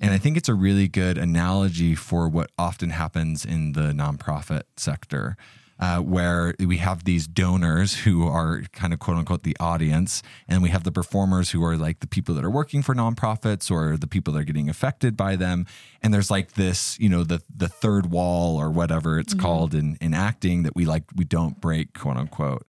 And 0.01 0.13
I 0.13 0.19
think 0.19 0.37
it's 0.37 0.49
a 0.49 0.55
really 0.55 0.89
good 0.89 1.17
analogy 1.17 1.95
for 1.95 2.29
what 2.29 2.51
often 2.59 2.91
happens 2.91 3.45
in 3.45 3.75
the 3.75 3.93
nonprofit 3.93 4.63
sector, 4.77 5.37
uh, 5.81 5.99
where 5.99 6.55
we 6.59 6.77
have 6.77 7.05
these 7.05 7.27
donors 7.27 8.01
who 8.01 8.27
are 8.27 8.63
kind 8.73 8.93
of 8.93 8.99
quote 8.99 9.17
unquote 9.17 9.43
the 9.43 9.57
audience, 9.59 10.23
and 10.47 10.63
we 10.63 10.69
have 10.69 10.85
the 10.85 10.93
performers 10.93 11.51
who 11.51 11.65
are 11.65 11.77
like 11.77 12.01
the 12.01 12.07
people 12.07 12.35
that 12.35 12.45
are 12.45 12.51
working 12.51 12.83
for 12.83 12.95
nonprofits 12.95 13.71
or 13.71 13.97
the 13.97 14.07
people 14.07 14.35
that 14.35 14.41
are 14.41 14.45
getting 14.45 14.69
affected 14.69 15.17
by 15.17 15.37
them. 15.37 15.67
And 16.03 16.13
there's 16.13 16.31
like 16.31 16.53
this, 16.53 16.99
you 17.01 17.09
know, 17.09 17.25
the 17.25 17.43
the 17.55 17.69
third 17.69 18.11
wall 18.11 18.61
or 18.61 18.71
whatever 18.71 19.19
it's 19.19 19.33
called 19.33 19.75
in 19.75 19.97
in 20.03 20.13
acting 20.13 20.65
that 20.65 20.77
we 20.77 20.85
like 20.85 21.05
we 21.17 21.25
don't 21.25 21.61
break, 21.61 21.99
quote 21.99 22.19
unquote. 22.19 22.67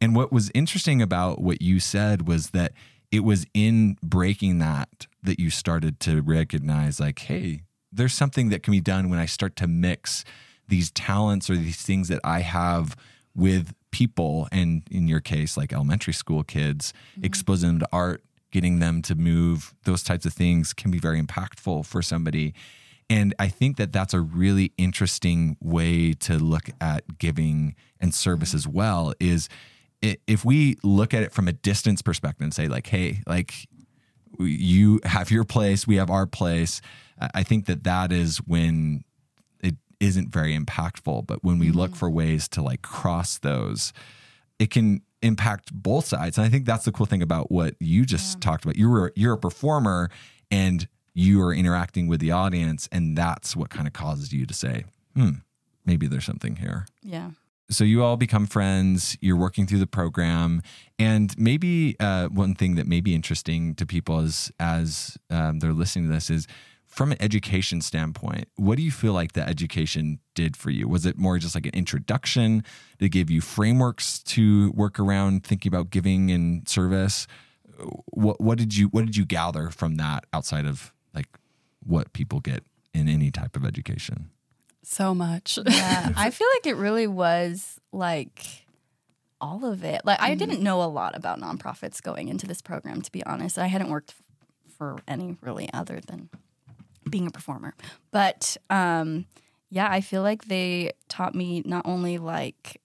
And 0.00 0.14
what 0.14 0.32
was 0.32 0.50
interesting 0.54 1.02
about 1.02 1.40
what 1.40 1.60
you 1.60 1.80
said 1.80 2.28
was 2.28 2.50
that 2.50 2.72
it 3.10 3.24
was 3.24 3.46
in 3.52 3.96
breaking 4.02 4.60
that 4.60 5.06
that 5.24 5.40
you 5.40 5.50
started 5.50 5.98
to 6.00 6.20
recognize, 6.20 7.00
like, 7.00 7.18
hey, 7.20 7.62
there's 7.90 8.14
something 8.14 8.50
that 8.50 8.62
can 8.62 8.72
be 8.72 8.80
done 8.80 9.08
when 9.08 9.18
I 9.18 9.26
start 9.26 9.56
to 9.56 9.66
mix 9.66 10.24
these 10.68 10.90
talents 10.90 11.50
or 11.50 11.56
these 11.56 11.82
things 11.82 12.08
that 12.08 12.20
I 12.24 12.40
have 12.40 12.96
with 13.34 13.74
people. 13.90 14.48
And 14.52 14.82
in 14.90 15.08
your 15.08 15.20
case, 15.20 15.56
like 15.56 15.72
elementary 15.72 16.12
school 16.12 16.42
kids, 16.42 16.92
mm-hmm. 17.12 17.24
exposing 17.24 17.70
them 17.70 17.78
to 17.80 17.88
art, 17.92 18.22
getting 18.50 18.78
them 18.78 19.02
to 19.02 19.14
move, 19.14 19.74
those 19.84 20.02
types 20.02 20.26
of 20.26 20.32
things 20.32 20.72
can 20.72 20.90
be 20.90 20.98
very 20.98 21.20
impactful 21.20 21.86
for 21.86 22.02
somebody. 22.02 22.54
And 23.10 23.34
I 23.38 23.48
think 23.48 23.76
that 23.76 23.92
that's 23.92 24.14
a 24.14 24.20
really 24.20 24.72
interesting 24.78 25.56
way 25.60 26.12
to 26.14 26.38
look 26.38 26.70
at 26.80 27.18
giving 27.18 27.74
and 28.00 28.14
service 28.14 28.50
mm-hmm. 28.50 28.56
as 28.56 28.68
well 28.68 29.14
is 29.20 29.48
if 30.02 30.44
we 30.44 30.76
look 30.82 31.14
at 31.14 31.22
it 31.22 31.32
from 31.32 31.48
a 31.48 31.52
distance 31.52 32.02
perspective 32.02 32.44
and 32.44 32.52
say 32.52 32.68
like, 32.68 32.86
hey, 32.86 33.20
like 33.26 33.54
you 34.38 35.00
have 35.04 35.30
your 35.30 35.44
place, 35.44 35.86
we 35.86 35.96
have 35.96 36.10
our 36.10 36.26
place. 36.26 36.80
I 37.18 37.42
think 37.42 37.66
that 37.66 37.84
that 37.84 38.12
is 38.12 38.38
when 38.38 39.04
isn't 40.04 40.28
very 40.32 40.56
impactful. 40.56 41.26
But 41.26 41.42
when 41.42 41.58
we 41.58 41.70
look 41.70 41.96
for 41.96 42.08
ways 42.10 42.48
to 42.48 42.62
like 42.62 42.82
cross 42.82 43.38
those, 43.38 43.92
it 44.58 44.70
can 44.70 45.02
impact 45.22 45.72
both 45.72 46.04
sides. 46.06 46.36
And 46.38 46.46
I 46.46 46.50
think 46.50 46.66
that's 46.66 46.84
the 46.84 46.92
cool 46.92 47.06
thing 47.06 47.22
about 47.22 47.50
what 47.50 47.74
you 47.80 48.04
just 48.04 48.40
talked 48.40 48.64
about. 48.64 48.76
You 48.76 48.90
were 48.90 49.12
you're 49.16 49.34
a 49.34 49.38
performer 49.38 50.10
and 50.50 50.86
you 51.14 51.40
are 51.42 51.54
interacting 51.54 52.08
with 52.08 52.20
the 52.20 52.32
audience, 52.32 52.88
and 52.92 53.16
that's 53.16 53.54
what 53.56 53.70
kind 53.70 53.86
of 53.86 53.92
causes 53.92 54.32
you 54.32 54.46
to 54.46 54.54
say, 54.54 54.84
hmm, 55.16 55.30
maybe 55.86 56.06
there's 56.08 56.24
something 56.24 56.56
here 56.56 56.86
Yeah. 57.02 57.30
so 57.70 57.84
you 57.84 58.02
all 58.02 58.16
become 58.16 58.46
friends 58.46 59.16
you're 59.20 59.36
working 59.46 59.66
through 59.66 59.78
the 59.78 59.86
program 59.86 60.60
and 60.98 61.34
maybe 61.38 61.94
uh, 62.00 62.26
one 62.28 62.54
thing 62.54 62.74
that 62.76 62.86
may 62.86 63.00
be 63.00 63.14
interesting 63.14 63.74
to 63.76 63.86
people 63.86 64.18
as 64.18 64.52
as 64.58 65.16
um, 65.30 65.60
they're 65.60 65.72
listening 65.82 66.08
to 66.08 66.12
this 66.14 66.30
is 66.30 66.46
from 66.94 67.12
an 67.12 67.18
education 67.20 67.80
standpoint 67.80 68.48
what 68.56 68.76
do 68.76 68.82
you 68.82 68.90
feel 68.90 69.12
like 69.12 69.32
the 69.32 69.46
education 69.46 70.18
did 70.34 70.56
for 70.56 70.70
you 70.70 70.88
was 70.88 71.04
it 71.04 71.18
more 71.18 71.38
just 71.38 71.54
like 71.54 71.66
an 71.66 71.74
introduction 71.74 72.62
to 72.98 73.08
give 73.08 73.30
you 73.30 73.40
frameworks 73.40 74.22
to 74.22 74.70
work 74.72 74.98
around 74.98 75.44
thinking 75.44 75.70
about 75.70 75.90
giving 75.90 76.30
and 76.30 76.68
service 76.68 77.26
what 78.06 78.40
what 78.40 78.58
did 78.58 78.76
you 78.76 78.88
what 78.88 79.04
did 79.04 79.16
you 79.16 79.24
gather 79.24 79.70
from 79.70 79.96
that 79.96 80.24
outside 80.32 80.66
of 80.66 80.92
like 81.14 81.28
what 81.84 82.12
people 82.12 82.40
get 82.40 82.62
in 82.92 83.08
any 83.08 83.30
type 83.30 83.56
of 83.56 83.64
education 83.64 84.30
So 84.84 85.14
much. 85.14 85.58
Yeah. 85.66 86.12
I 86.16 86.30
feel 86.30 86.46
like 86.56 86.66
it 86.66 86.76
really 86.76 87.06
was 87.06 87.80
like 87.90 88.64
all 89.40 89.64
of 89.64 89.84
it. 89.84 90.02
Like 90.04 90.20
I 90.20 90.30
mm-hmm. 90.30 90.38
didn't 90.38 90.62
know 90.62 90.82
a 90.82 90.84
lot 90.84 91.16
about 91.16 91.40
nonprofits 91.40 92.02
going 92.02 92.28
into 92.28 92.46
this 92.46 92.62
program, 92.62 93.02
to 93.02 93.10
be 93.10 93.24
honest. 93.24 93.58
I 93.58 93.66
hadn't 93.66 93.90
worked 93.90 94.10
f- 94.10 94.22
for 94.76 94.98
any 95.08 95.36
really 95.40 95.70
other 95.72 96.00
than 96.06 96.28
being 97.08 97.26
a 97.26 97.30
performer. 97.30 97.74
But 98.10 98.56
um, 98.70 99.26
yeah, 99.70 99.88
I 99.90 100.00
feel 100.00 100.22
like 100.22 100.46
they 100.46 100.92
taught 101.08 101.34
me 101.34 101.62
not 101.64 101.86
only 101.86 102.18
like 102.18 102.80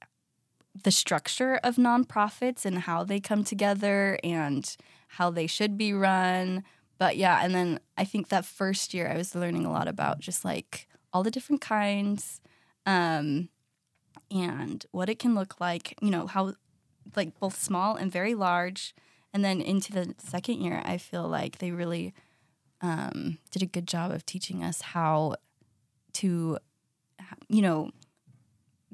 the 0.83 0.91
structure 0.91 1.59
of 1.63 1.75
nonprofits 1.75 2.65
and 2.65 2.79
how 2.79 3.03
they 3.03 3.19
come 3.19 3.43
together 3.43 4.17
and 4.23 4.75
how 5.09 5.29
they 5.29 5.47
should 5.47 5.77
be 5.77 5.93
run. 5.93 6.63
But 6.97 7.17
yeah, 7.17 7.39
and 7.43 7.53
then 7.53 7.79
I 7.97 8.05
think 8.05 8.29
that 8.29 8.45
first 8.45 8.93
year 8.93 9.07
I 9.07 9.17
was 9.17 9.35
learning 9.35 9.65
a 9.65 9.71
lot 9.71 9.87
about 9.87 10.19
just 10.19 10.45
like 10.45 10.87
all 11.11 11.23
the 11.23 11.31
different 11.31 11.61
kinds 11.61 12.41
um, 12.85 13.49
and 14.31 14.85
what 14.91 15.09
it 15.09 15.19
can 15.19 15.35
look 15.35 15.59
like, 15.59 15.97
you 16.01 16.11
know, 16.11 16.27
how 16.27 16.53
like 17.15 17.39
both 17.39 17.57
small 17.59 17.95
and 17.95 18.11
very 18.11 18.35
large. 18.35 18.93
And 19.33 19.43
then 19.43 19.61
into 19.61 19.91
the 19.91 20.15
second 20.17 20.61
year, 20.61 20.81
I 20.85 20.97
feel 20.97 21.27
like 21.27 21.59
they 21.59 21.71
really 21.71 22.13
um, 22.81 23.37
did 23.51 23.61
a 23.61 23.65
good 23.65 23.87
job 23.87 24.11
of 24.11 24.25
teaching 24.25 24.63
us 24.63 24.81
how 24.81 25.35
to, 26.13 26.57
you 27.47 27.61
know, 27.61 27.91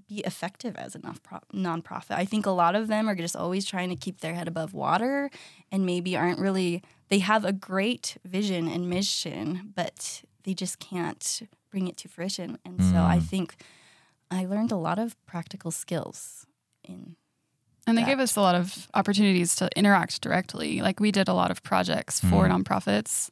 be 0.08 0.20
effective 0.20 0.76
as 0.76 0.94
a 0.96 1.00
non-pro- 1.00 1.40
nonprofit. 1.54 2.12
I 2.16 2.26
think 2.26 2.46
a 2.46 2.52
lot 2.52 2.76
of 2.76 2.88
them 2.88 3.10
are 3.10 3.16
just 3.16 3.36
always 3.36 3.66
trying 3.66 3.90
to 3.90 3.96
keep 3.96 4.20
their 4.22 4.36
head 4.36 4.48
above 4.48 4.74
water 4.74 5.32
and 5.72 5.86
maybe 5.86 6.16
aren't 6.16 6.40
really, 6.40 6.84
they 7.10 7.20
have 7.20 7.44
a 7.46 7.52
great 7.54 8.18
vision 8.24 8.68
and 8.68 8.88
mission, 8.90 9.72
but 9.76 10.22
they 10.44 10.54
just 10.54 10.78
can't 10.80 11.42
bring 11.72 11.88
it 11.88 11.98
to 11.98 12.08
fruition. 12.08 12.60
And 12.64 12.84
so 12.84 12.98
I 12.98 13.18
Mm. 13.20 13.24
think 13.24 13.56
I 14.30 14.46
learned 14.46 14.72
a 14.72 14.76
lot 14.78 15.00
of 15.00 15.16
practical 15.26 15.72
skills 15.72 16.46
in 16.84 17.16
And 17.88 17.98
they 17.98 18.02
that. 18.04 18.08
gave 18.10 18.20
us 18.20 18.36
a 18.36 18.42
lot 18.42 18.56
of 18.56 18.88
opportunities 18.94 19.56
to 19.56 19.70
interact 19.76 20.22
directly. 20.22 20.82
Like 20.82 21.00
we 21.00 21.12
did 21.12 21.28
a 21.28 21.34
lot 21.34 21.50
of 21.52 21.62
projects 21.64 22.20
for 22.20 22.48
Mhm. 22.48 22.64
nonprofits. 22.64 23.30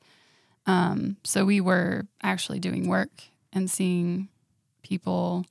Um, 0.66 1.18
so 1.24 1.46
we 1.46 1.60
were 1.62 2.08
actually 2.22 2.60
doing 2.60 2.88
work 2.88 3.12
and 3.52 3.70
seeing 3.70 4.30
people 4.82 5.46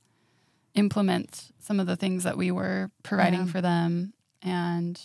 implement 0.73 1.51
some 1.59 1.79
of 1.79 1.87
the 1.87 1.95
things 1.95 2.23
that 2.23 2.37
we 2.37 2.51
were 2.51 2.89
providing 3.03 3.41
Yeah. 3.41 3.45
for 3.51 3.61
them. 3.61 4.13
And 4.41 4.99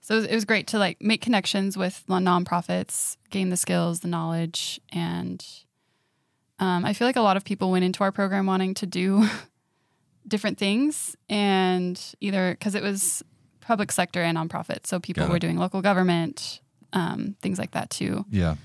so 0.00 0.14
it 0.14 0.18
was, 0.18 0.24
it 0.26 0.34
was 0.34 0.44
great 0.44 0.66
to 0.68 0.78
like 0.78 1.00
make 1.00 1.20
connections 1.22 1.76
with 1.76 2.02
non- 2.08 2.24
nonprofits, 2.24 3.16
gain 3.30 3.50
the 3.50 3.56
skills, 3.56 4.00
the 4.00 4.08
knowledge. 4.08 4.80
And 4.90 5.44
um, 6.58 6.84
I 6.84 6.92
feel 6.92 7.06
like 7.06 7.16
a 7.16 7.20
lot 7.22 7.36
of 7.36 7.44
people 7.44 7.70
went 7.70 7.84
into 7.84 8.02
our 8.02 8.10
program 8.12 8.46
wanting 8.46 8.74
to 8.74 8.86
do 8.86 9.26
different 10.26 10.58
things 10.58 11.16
and 11.28 12.00
either 12.20 12.50
because 12.52 12.74
it 12.74 12.82
was 12.82 13.22
public 13.60 13.92
sector 13.92 14.22
and 14.22 14.36
nonprofit. 14.36 14.86
So 14.86 14.98
people 14.98 15.28
were 15.28 15.38
doing 15.38 15.56
local 15.58 15.80
government, 15.82 16.60
um, 16.92 17.36
things 17.40 17.58
like 17.58 17.70
that 17.72 17.90
too. 17.90 18.24
Yeah. 18.30 18.56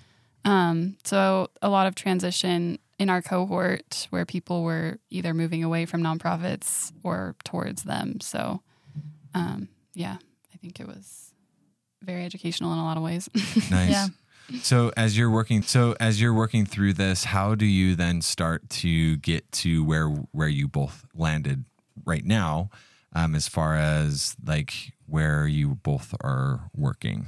Um, 0.45 0.97
so 1.03 1.49
a 1.61 1.69
lot 1.69 1.87
of 1.87 1.95
transition 1.95 2.79
in 2.99 3.09
our 3.09 3.21
cohort 3.21 4.07
where 4.09 4.25
people 4.25 4.63
were 4.63 4.99
either 5.09 5.33
moving 5.33 5.63
away 5.63 5.85
from 5.85 6.01
nonprofits 6.01 6.91
or 7.03 7.35
towards 7.43 7.83
them. 7.83 8.19
So, 8.21 8.61
um, 9.33 9.69
yeah, 9.93 10.17
I 10.53 10.57
think 10.57 10.79
it 10.79 10.87
was 10.87 11.33
very 12.01 12.25
educational 12.25 12.73
in 12.73 12.79
a 12.79 12.83
lot 12.83 12.97
of 12.97 13.03
ways. 13.03 13.29
Nice. 13.71 13.89
Yeah. 13.89 14.07
So 14.61 14.91
as 14.97 15.17
you're 15.17 15.29
working, 15.29 15.61
so 15.61 15.95
as 15.99 16.21
you're 16.21 16.33
working 16.33 16.65
through 16.65 16.93
this, 16.93 17.23
how 17.23 17.55
do 17.55 17.65
you 17.65 17.95
then 17.95 18.21
start 18.21 18.69
to 18.71 19.15
get 19.17 19.49
to 19.53 19.83
where 19.85 20.07
where 20.07 20.49
you 20.49 20.67
both 20.67 21.05
landed 21.15 21.63
right 22.05 22.25
now, 22.25 22.69
um, 23.13 23.35
as 23.35 23.47
far 23.47 23.75
as 23.75 24.35
like 24.45 24.93
where 25.07 25.47
you 25.47 25.75
both 25.75 26.13
are 26.21 26.69
working? 26.75 27.27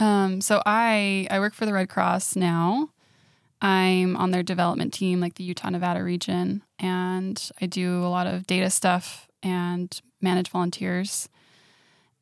Um, 0.00 0.40
so 0.40 0.62
I 0.66 1.28
I 1.30 1.38
work 1.38 1.54
for 1.54 1.66
the 1.66 1.72
Red 1.72 1.88
Cross 1.88 2.34
now. 2.34 2.90
I'm 3.62 4.16
on 4.16 4.30
their 4.30 4.42
development 4.42 4.94
team, 4.94 5.20
like 5.20 5.34
the 5.34 5.44
Utah 5.44 5.68
Nevada 5.68 6.02
region, 6.02 6.62
and 6.78 7.50
I 7.60 7.66
do 7.66 8.02
a 8.02 8.08
lot 8.08 8.26
of 8.26 8.46
data 8.46 8.70
stuff 8.70 9.28
and 9.42 10.00
manage 10.22 10.48
volunteers. 10.48 11.28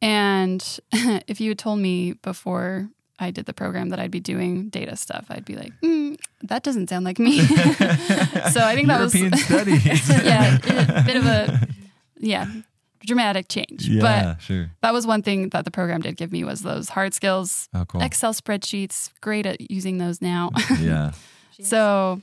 And 0.02 0.62
if 0.92 1.40
you 1.40 1.50
had 1.50 1.58
told 1.58 1.78
me 1.78 2.14
before 2.14 2.88
I 3.20 3.30
did 3.30 3.46
the 3.46 3.52
program 3.52 3.90
that 3.90 4.00
I'd 4.00 4.10
be 4.10 4.20
doing 4.20 4.68
data 4.68 4.96
stuff, 4.96 5.26
I'd 5.28 5.44
be 5.44 5.54
like, 5.54 5.72
mm, 5.80 6.18
that 6.42 6.64
doesn't 6.64 6.88
sound 6.88 7.04
like 7.04 7.20
me. 7.20 7.38
so 7.46 8.60
I 8.60 8.74
think 8.74 8.88
that 8.88 8.98
European 8.98 9.30
was 9.30 9.44
studies. 9.44 10.08
yeah, 10.24 10.56
a 10.56 11.04
bit 11.04 11.16
of 11.16 11.26
a 11.26 11.68
yeah 12.20 12.46
dramatic 13.00 13.48
change. 13.48 13.88
But 14.00 14.40
sure. 14.40 14.70
that 14.82 14.92
was 14.92 15.06
one 15.06 15.22
thing 15.22 15.50
that 15.50 15.64
the 15.64 15.70
program 15.70 16.00
did 16.00 16.16
give 16.16 16.32
me 16.32 16.44
was 16.44 16.62
those 16.62 16.88
hard 16.90 17.14
skills 17.14 17.68
Oh, 17.74 17.84
cool. 17.86 18.02
excel 18.02 18.32
spreadsheets 18.34 19.10
great 19.20 19.46
at 19.46 19.70
using 19.70 19.98
those 19.98 20.20
now 20.20 20.50
yeah. 20.80 21.12
so 21.60 22.20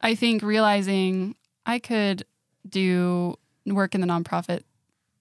i 0.00 0.14
think 0.14 0.42
realizing 0.42 1.34
i 1.66 1.78
could 1.78 2.24
do 2.68 3.36
work 3.66 3.94
in 3.94 4.00
the 4.00 4.06
nonprofit 4.06 4.62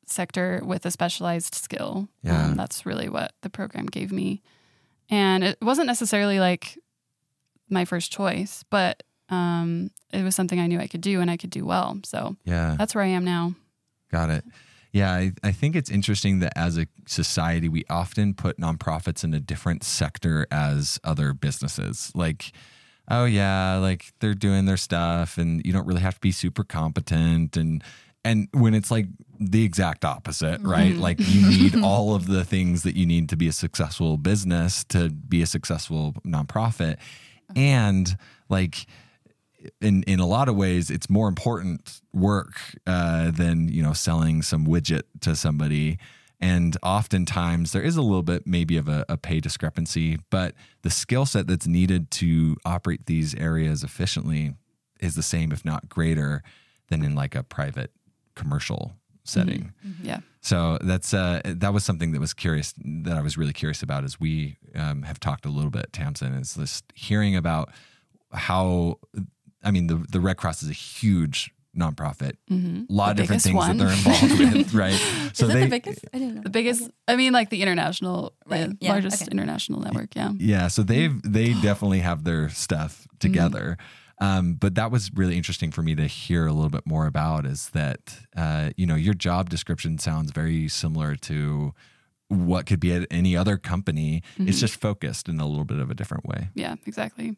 sector 0.05 0.61
with 0.63 0.85
a 0.85 0.91
specialized 0.91 1.55
skill 1.55 2.07
Yeah. 2.23 2.45
um, 2.45 2.55
that's 2.57 2.85
really 2.85 3.09
what 3.09 3.33
the 3.41 3.49
program 3.49 3.85
gave 3.85 4.11
me 4.11 4.41
and 5.09 5.43
it 5.43 5.57
wasn't 5.61 5.87
necessarily 5.87 6.39
like 6.39 6.77
my 7.69 7.85
first 7.85 8.11
choice 8.11 8.63
but 8.69 9.03
um, 9.29 9.91
it 10.11 10.23
was 10.23 10.35
something 10.35 10.59
i 10.59 10.67
knew 10.67 10.79
i 10.79 10.87
could 10.87 11.01
do 11.01 11.21
and 11.21 11.29
i 11.31 11.37
could 11.37 11.49
do 11.51 11.65
well 11.65 11.99
so 12.03 12.35
Yeah. 12.45 12.75
that's 12.77 12.93
where 12.95 13.03
i 13.03 13.07
am 13.07 13.23
now 13.23 13.53
Got 14.11 14.29
it. 14.29 14.43
Yeah, 14.91 15.13
I, 15.13 15.31
I 15.41 15.51
think 15.53 15.75
it's 15.75 15.89
interesting 15.89 16.39
that 16.39 16.51
as 16.57 16.77
a 16.77 16.85
society, 17.07 17.69
we 17.69 17.85
often 17.89 18.33
put 18.33 18.59
nonprofits 18.59 19.23
in 19.23 19.33
a 19.33 19.39
different 19.39 19.83
sector 19.83 20.45
as 20.51 20.99
other 21.03 21.33
businesses. 21.33 22.11
Like, 22.13 22.51
oh 23.09 23.23
yeah, 23.23 23.77
like 23.77 24.11
they're 24.19 24.33
doing 24.33 24.65
their 24.65 24.77
stuff, 24.77 25.37
and 25.37 25.65
you 25.65 25.71
don't 25.71 25.87
really 25.87 26.01
have 26.01 26.15
to 26.15 26.19
be 26.19 26.33
super 26.33 26.65
competent. 26.65 27.55
And 27.55 27.81
and 28.25 28.49
when 28.51 28.73
it's 28.73 28.91
like 28.91 29.07
the 29.39 29.63
exact 29.63 30.03
opposite, 30.03 30.59
mm-hmm. 30.59 30.69
right? 30.69 30.95
Like 30.95 31.19
you 31.19 31.47
need 31.73 31.81
all 31.81 32.13
of 32.13 32.27
the 32.27 32.43
things 32.43 32.83
that 32.83 32.97
you 32.97 33.05
need 33.05 33.29
to 33.29 33.37
be 33.37 33.47
a 33.47 33.53
successful 33.53 34.17
business 34.17 34.83
to 34.85 35.09
be 35.09 35.41
a 35.41 35.47
successful 35.47 36.15
nonprofit, 36.25 36.95
uh-huh. 36.95 37.53
and 37.55 38.17
like 38.49 38.85
in 39.81 40.03
in 40.03 40.19
a 40.19 40.25
lot 40.25 40.47
of 40.47 40.55
ways 40.55 40.89
it's 40.89 41.09
more 41.09 41.27
important 41.27 42.01
work 42.13 42.59
uh, 42.87 43.31
than 43.31 43.67
you 43.67 43.83
know 43.83 43.93
selling 43.93 44.41
some 44.41 44.65
widget 44.65 45.03
to 45.21 45.35
somebody. 45.35 45.97
And 46.43 46.75
oftentimes 46.81 47.71
there 47.71 47.83
is 47.83 47.97
a 47.97 48.01
little 48.01 48.23
bit 48.23 48.47
maybe 48.47 48.75
of 48.75 48.89
a, 48.89 49.05
a 49.07 49.15
pay 49.15 49.39
discrepancy 49.39 50.17
but 50.31 50.55
the 50.81 50.89
skill 50.89 51.27
set 51.27 51.45
that's 51.45 51.67
needed 51.67 52.09
to 52.11 52.57
operate 52.65 53.05
these 53.05 53.35
areas 53.35 53.83
efficiently 53.83 54.55
is 54.99 55.13
the 55.13 55.21
same 55.21 55.51
if 55.51 55.63
not 55.63 55.87
greater 55.87 56.41
than 56.89 57.03
in 57.03 57.13
like 57.13 57.35
a 57.35 57.43
private 57.43 57.91
commercial 58.35 58.93
setting. 59.23 59.73
Yeah. 60.01 60.19
So 60.41 60.77
that's 60.81 61.13
uh, 61.13 61.41
that 61.45 61.73
was 61.73 61.83
something 61.83 62.11
that 62.11 62.19
was 62.19 62.33
curious 62.33 62.73
that 62.77 63.15
I 63.15 63.21
was 63.21 63.37
really 63.37 63.53
curious 63.53 63.83
about 63.83 64.03
as 64.03 64.19
we 64.19 64.57
um, 64.75 65.03
have 65.03 65.19
talked 65.19 65.45
a 65.45 65.49
little 65.49 65.69
bit, 65.69 65.91
Tamsyn, 65.91 66.39
is 66.39 66.55
just 66.55 66.85
hearing 66.95 67.35
about 67.35 67.69
how 68.31 68.99
I 69.63 69.71
mean 69.71 69.87
the 69.87 69.95
the 69.95 70.19
Red 70.19 70.37
Cross 70.37 70.63
is 70.63 70.69
a 70.69 70.73
huge 70.73 71.51
nonprofit, 71.77 72.33
hmm 72.49 72.81
a 72.89 72.93
lot 72.93 73.05
The 73.05 73.11
of 73.11 73.17
different 73.17 73.41
things 73.43 73.55
one. 73.55 73.77
that 73.77 73.83
they're 73.85 73.93
involved 73.93 74.39
with, 74.39 74.73
right? 74.83 74.91
Is 74.93 75.37
that 75.37 75.47
the 75.47 75.67
biggest? 75.69 76.05
I 76.13 76.17
didn't 76.19 76.35
know. 76.35 76.41
The 76.43 76.49
biggest, 76.49 76.89
I 77.07 77.15
mean, 77.15 77.31
like 77.31 77.49
the 77.49 77.61
international, 77.61 78.33
Right, 78.45 78.69
the 78.69 78.77
yeah, 78.81 78.91
largest 78.91 79.21
okay. 79.21 79.31
international 79.31 79.79
network. 79.79 80.13
Yeah. 80.15 80.33
Yeah, 80.37 80.67
so 80.67 80.83
they've 80.83 81.21
they 81.23 81.53
definitely 81.53 81.99
have 81.99 82.23
their 82.25 82.49
stuff 82.49 83.07
together. 83.19 83.77
Um, 84.19 84.53
but 84.55 84.75
that 84.75 84.91
was 84.91 85.09
really 85.15 85.35
interesting 85.37 85.71
for 85.71 85.81
me 85.81 85.95
to 85.95 86.05
hear 86.07 86.45
a 86.45 86.51
little 86.53 86.69
bit 86.69 86.85
more 86.85 87.07
about. 87.07 87.45
Is 87.45 87.69
that 87.69 88.17
uh, 88.35 88.71
you 88.75 88.85
know 88.85 88.95
your 88.95 89.13
job 89.13 89.49
description 89.49 89.97
sounds 89.97 90.31
very 90.31 90.67
similar 90.67 91.15
to 91.15 91.73
what 92.27 92.65
could 92.65 92.79
be 92.81 92.91
at 92.93 93.07
any 93.09 93.35
other 93.35 93.57
company. 93.57 94.21
It's 94.37 94.59
just 94.59 94.75
focused 94.79 95.27
in 95.29 95.39
a 95.39 95.45
little 95.47 95.65
bit 95.65 95.79
of 95.79 95.89
a 95.89 95.93
different 95.93 96.25
way. 96.25 96.49
Yeah, 96.53 96.75
exactly. 96.85 97.35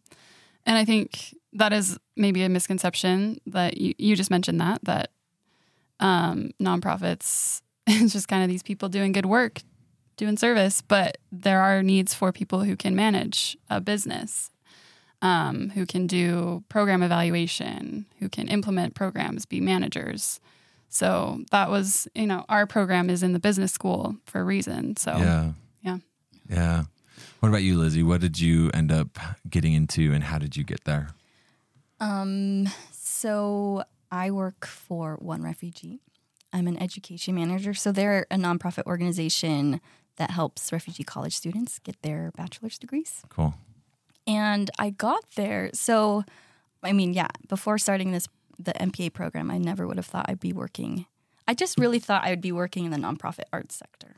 And 0.66 0.78
I 0.78 0.86
think 0.86 1.36
that 1.54 1.74
is 1.74 1.98
maybe 2.16 2.44
a 2.44 2.50
misconception 2.50 3.40
that 3.48 3.78
you, 3.78 3.94
you 3.98 4.16
just 4.16 4.32
mentioned 4.32 4.60
that, 4.62 4.84
that 4.84 5.12
um, 6.00 6.52
nonprofits, 6.62 7.62
it's 7.88 8.14
just 8.14 8.28
kind 8.28 8.44
of 8.44 8.50
these 8.50 8.64
people 8.64 8.90
doing 8.90 9.12
good 9.12 9.26
work, 9.26 9.62
doing 10.18 10.38
service, 10.38 10.82
but 10.82 11.18
there 11.32 11.62
are 11.62 11.84
needs 11.84 12.14
for 12.14 12.32
people 12.32 12.62
who 12.62 12.76
can 12.76 12.96
manage 12.96 13.58
a 13.70 13.82
business, 13.82 14.52
um, 15.22 15.72
who 15.72 15.86
can 15.86 16.08
do 16.08 16.64
program 16.70 17.04
evaluation, 17.04 18.06
who 18.20 18.30
can 18.30 18.48
implement 18.48 18.96
programs, 18.96 19.46
be 19.46 19.60
managers. 19.60 20.40
So 20.90 21.44
that 21.52 21.70
was, 21.70 22.08
you 22.14 22.28
know, 22.28 22.46
our 22.50 22.68
program 22.68 23.10
is 23.10 23.24
in 23.24 23.34
the 23.34 23.40
business 23.40 23.72
school 23.72 24.18
for 24.26 24.42
a 24.42 24.44
reason. 24.44 24.96
So 24.98 25.18
Yeah. 25.18 25.52
yeah. 25.82 25.98
Yeah. 26.50 26.84
What 27.44 27.50
about 27.50 27.64
you, 27.64 27.78
Lissie? 27.78 28.04
What 28.04 28.22
did 28.22 28.40
you 28.40 28.72
end 28.74 28.90
up 28.90 29.20
getting 29.50 29.74
into, 29.74 30.14
and 30.14 30.24
how 30.24 30.38
did 30.38 30.56
you 30.56 30.64
get 30.64 30.86
there? 30.86 31.10
Um, 32.00 32.70
so 32.94 33.84
I 34.10 34.32
work 34.32 34.66
for 34.66 35.18
One 35.20 35.44
Refugee. 35.44 36.00
I'm 36.54 36.68
an 36.68 36.82
education 36.82 37.36
manager. 37.36 37.74
So 37.74 37.92
they're 37.92 38.26
a 38.32 38.38
nonprofit 38.38 38.86
organization 38.86 39.82
that 40.16 40.32
helps 40.32 40.72
refugee 40.72 41.04
college 41.04 41.36
students 41.36 41.80
get 41.80 42.02
their 42.02 42.32
bachelor's 42.38 42.80
degrees. 42.80 43.24
Cool. 43.28 43.54
And 44.26 44.72
I 44.80 44.92
got 44.92 45.26
there. 45.36 45.70
So, 45.74 46.24
I 46.82 46.94
mean, 46.94 47.14
yeah, 47.14 47.28
before 47.50 47.78
starting 47.78 48.14
this, 48.14 48.30
the 48.58 48.72
MPA 48.72 49.12
program, 49.12 49.52
I 49.52 49.58
never 49.58 49.86
would 49.86 49.98
have 49.98 50.06
thought 50.06 50.28
I'd 50.30 50.40
be 50.40 50.54
working. 50.54 51.08
I 51.46 51.56
just 51.56 51.78
really 51.78 52.00
thought 52.00 52.24
I 52.24 52.30
would 52.30 52.40
be 52.40 52.54
working 52.54 52.86
in 52.86 52.92
the 52.92 52.98
nonprofit 52.98 53.48
arts 53.52 53.76
sector. 53.76 54.16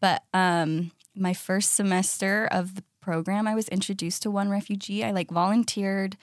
But 0.00 0.22
um, 0.34 0.92
my 1.20 1.34
first 1.34 1.72
semester 1.74 2.46
of 2.50 2.74
the 2.74 2.82
program, 3.00 3.46
I 3.48 3.54
was 3.54 3.68
introduced 3.68 4.22
to 4.22 4.30
One 4.30 4.50
Refugee. 4.50 5.04
I 5.04 5.10
like 5.12 5.30
volunteered 5.30 6.16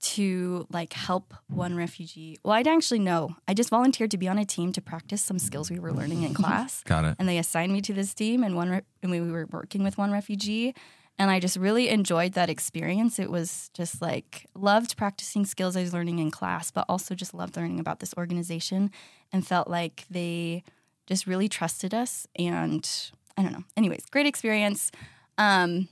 to 0.00 0.66
like 0.72 0.94
help 0.94 1.34
one 1.48 1.76
refugee. 1.76 2.38
Well, 2.42 2.54
I'd 2.54 2.66
actually 2.66 3.00
know. 3.00 3.36
I 3.46 3.52
just 3.52 3.68
volunteered 3.68 4.10
to 4.12 4.18
be 4.18 4.28
on 4.28 4.38
a 4.38 4.46
team 4.46 4.72
to 4.72 4.80
practice 4.80 5.20
some 5.22 5.38
skills 5.38 5.70
we 5.70 5.78
were 5.78 5.92
learning 5.92 6.22
in 6.22 6.32
class 6.42 6.82
Got 6.84 7.04
it. 7.04 7.16
and 7.18 7.28
they 7.28 7.36
assigned 7.36 7.72
me 7.72 7.82
to 7.82 7.92
this 7.92 8.14
team 8.14 8.42
and 8.42 8.56
one 8.56 8.70
re- 8.70 8.80
and 9.02 9.10
we 9.10 9.20
were 9.20 9.46
working 9.50 9.82
with 9.84 9.98
one 9.98 10.10
refugee 10.10 10.74
and 11.18 11.30
i 11.30 11.38
just 11.38 11.58
really 11.58 11.90
enjoyed 11.90 12.32
that 12.32 12.48
experience 12.48 13.18
it 13.18 13.30
was 13.30 13.68
just 13.74 14.00
like 14.00 14.46
loved 14.54 14.96
practicing 14.96 15.44
skills 15.44 15.76
i 15.76 15.82
was 15.82 15.92
learning 15.92 16.18
in 16.18 16.30
class 16.30 16.70
but 16.70 16.86
also 16.88 17.14
just 17.14 17.34
loved 17.34 17.56
learning 17.58 17.78
about 17.78 18.00
this 18.00 18.14
organization 18.16 18.90
and 19.32 19.46
felt 19.46 19.68
like 19.68 20.06
they 20.08 20.62
just 21.06 21.26
really 21.26 21.48
trusted 21.48 21.92
us 21.92 22.26
and 22.36 23.10
i 23.36 23.42
don't 23.42 23.52
know 23.52 23.64
anyways 23.76 24.04
great 24.06 24.26
experience 24.26 24.90
um, 25.38 25.88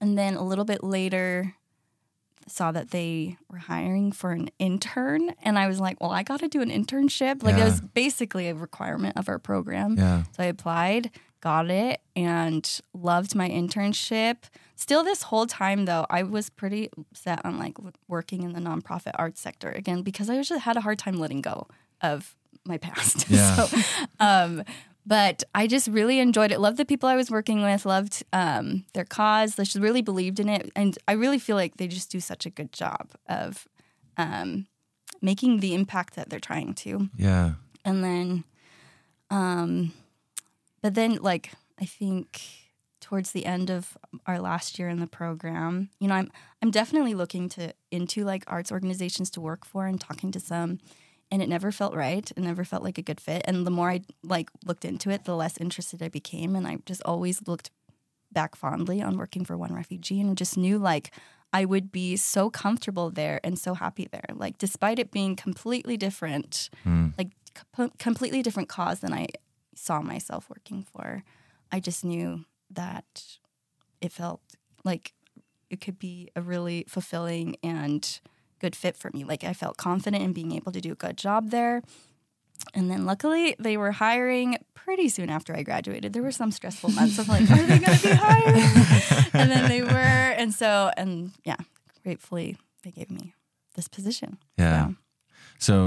and 0.00 0.16
then 0.16 0.34
a 0.34 0.42
little 0.42 0.64
bit 0.64 0.84
later 0.84 1.54
saw 2.46 2.72
that 2.72 2.90
they 2.92 3.36
were 3.50 3.58
hiring 3.58 4.10
for 4.12 4.30
an 4.30 4.48
intern, 4.58 5.34
and 5.42 5.58
I 5.58 5.66
was 5.66 5.80
like, 5.80 6.00
"Well, 6.00 6.12
I 6.12 6.22
got 6.22 6.40
to 6.40 6.48
do 6.48 6.62
an 6.62 6.70
internship." 6.70 7.42
Like 7.42 7.56
Yeah. 7.56 7.62
it 7.62 7.64
was 7.66 7.80
basically 7.80 8.48
a 8.48 8.54
requirement 8.54 9.16
of 9.18 9.28
our 9.28 9.38
program. 9.38 9.96
Yeah. 9.98 10.22
So 10.34 10.42
I 10.44 10.46
applied, 10.46 11.10
got 11.40 11.70
it, 11.70 12.00
and 12.16 12.80
loved 12.94 13.34
my 13.34 13.48
internship. 13.50 14.44
Still, 14.76 15.02
this 15.04 15.22
whole 15.24 15.46
time 15.46 15.84
though, 15.84 16.06
I 16.08 16.22
was 16.22 16.48
pretty 16.48 16.88
set 17.12 17.44
on 17.44 17.58
like 17.58 17.76
working 18.06 18.44
in 18.44 18.52
the 18.54 18.60
nonprofit 18.60 19.12
arts 19.16 19.40
sector 19.40 19.70
again 19.70 20.02
because 20.02 20.30
I 20.30 20.36
just 20.40 20.52
had 20.62 20.76
a 20.76 20.80
hard 20.80 20.98
time 20.98 21.18
letting 21.18 21.42
go 21.42 21.66
of 22.00 22.34
my 22.64 22.78
past. 22.78 23.26
Yeah. 23.30 23.56
so, 23.56 23.78
um, 24.20 24.62
but 25.08 25.42
I 25.54 25.66
just 25.66 25.88
really 25.88 26.18
enjoyed 26.20 26.52
it. 26.52 26.60
Loved 26.60 26.76
the 26.76 26.84
people 26.84 27.08
I 27.08 27.16
was 27.16 27.30
working 27.30 27.62
with. 27.62 27.86
Loved 27.86 28.22
um, 28.32 28.84
their 28.92 29.04
cause. 29.06 29.54
They 29.54 29.64
just 29.64 29.76
really 29.78 30.02
believed 30.02 30.38
in 30.38 30.48
it, 30.48 30.70
and 30.76 30.96
I 31.08 31.12
really 31.12 31.38
feel 31.38 31.56
like 31.56 31.76
they 31.78 31.88
just 31.88 32.10
do 32.12 32.20
such 32.20 32.44
a 32.46 32.50
good 32.50 32.72
job 32.72 33.10
of 33.28 33.66
um, 34.16 34.66
making 35.22 35.60
the 35.60 35.74
impact 35.74 36.14
that 36.16 36.28
they're 36.28 36.38
trying 36.50 36.74
to 36.84 37.08
Yeah. 37.16 37.54
and 37.84 38.04
then 38.04 38.44
um 39.30 39.92
but 40.82 40.94
then 40.94 41.16
like 41.20 41.52
i 41.80 41.84
think 41.84 42.40
towards 43.00 43.32
the 43.32 43.44
end 43.46 43.70
of 43.70 43.96
our 44.26 44.38
last 44.40 44.78
year 44.78 44.88
in 44.88 45.00
the 45.00 45.06
program 45.06 45.90
you 46.00 46.08
know 46.08 46.14
i'm 46.14 46.30
i'm 46.62 46.70
definitely 46.70 47.14
looking 47.14 47.48
to 47.48 47.72
into 47.90 48.24
like 48.24 48.42
arts 48.46 48.72
organizations 48.72 49.28
to 49.30 49.40
work 49.40 49.64
for 49.66 49.86
and 49.86 50.00
talking 50.00 50.30
to 50.32 50.40
some 50.40 50.78
and 51.30 51.42
it 51.42 51.48
never 51.48 51.70
felt 51.72 51.94
right 51.94 52.30
it 52.30 52.38
never 52.38 52.64
felt 52.64 52.82
like 52.82 52.98
a 52.98 53.02
good 53.02 53.20
fit 53.20 53.42
and 53.44 53.66
the 53.66 53.70
more 53.70 53.90
i 53.90 54.00
like 54.22 54.50
looked 54.64 54.84
into 54.84 55.10
it 55.10 55.24
the 55.24 55.34
less 55.36 55.56
interested 55.58 56.02
i 56.02 56.08
became 56.08 56.54
and 56.56 56.66
i 56.66 56.76
just 56.86 57.02
always 57.04 57.46
looked 57.46 57.70
back 58.32 58.54
fondly 58.56 59.00
on 59.02 59.16
working 59.16 59.44
for 59.44 59.56
one 59.56 59.72
refugee 59.74 60.20
and 60.20 60.36
just 60.36 60.56
knew 60.56 60.78
like 60.78 61.12
I 61.50 61.64
would 61.64 61.90
be 61.90 62.14
so 62.18 62.50
comfortable 62.50 63.08
there 63.10 63.40
and 63.42 63.58
so 63.58 63.72
happy 63.72 64.06
there. 64.12 64.26
Like 64.34 64.58
despite 64.58 64.98
it 64.98 65.10
being 65.10 65.34
completely 65.34 65.96
different, 65.96 66.68
Mm. 66.84 67.14
like 67.16 67.30
com- 67.74 67.92
completely 67.98 68.42
different 68.42 68.68
cause 68.68 69.00
than 69.00 69.14
I 69.14 69.28
saw 69.74 70.02
myself 70.02 70.50
working 70.50 70.82
for, 70.92 71.24
I 71.72 71.80
just 71.80 72.04
knew 72.04 72.44
that 72.68 73.38
it 74.02 74.12
felt 74.12 74.42
like 74.84 75.14
it 75.70 75.80
could 75.80 75.98
be 75.98 76.28
a 76.36 76.42
really 76.42 76.84
fulfilling 76.86 77.56
and 77.62 78.20
good 78.58 78.76
fit 78.76 78.96
for 78.96 79.10
me. 79.12 79.24
Like 79.24 79.44
I 79.44 79.52
felt 79.52 79.76
confident 79.76 80.22
in 80.22 80.32
being 80.32 80.52
able 80.52 80.72
to 80.72 80.80
do 80.80 80.92
a 80.92 80.94
good 80.94 81.16
job 81.16 81.50
there. 81.50 81.82
And 82.74 82.90
then 82.90 83.06
luckily 83.06 83.54
they 83.58 83.76
were 83.76 83.92
hiring 83.92 84.56
pretty 84.74 85.08
soon 85.08 85.30
after 85.30 85.54
I 85.54 85.62
graduated. 85.62 86.12
There 86.12 86.22
were 86.22 86.32
some 86.32 86.50
stressful 86.50 86.90
months 86.90 87.18
of 87.18 87.28
like, 87.28 87.42
are 87.50 87.56
they 87.56 87.78
going 87.78 87.96
to 87.98 88.02
be 88.08 88.14
hired? 88.14 89.26
and 89.32 89.50
then 89.50 89.68
they 89.68 89.82
were. 89.82 89.88
And 89.88 90.52
so, 90.52 90.90
and 90.96 91.30
yeah, 91.44 91.56
gratefully 92.02 92.56
they 92.82 92.90
gave 92.90 93.10
me 93.10 93.34
this 93.76 93.86
position. 93.88 94.38
Yeah. 94.56 94.88
So, 94.88 94.94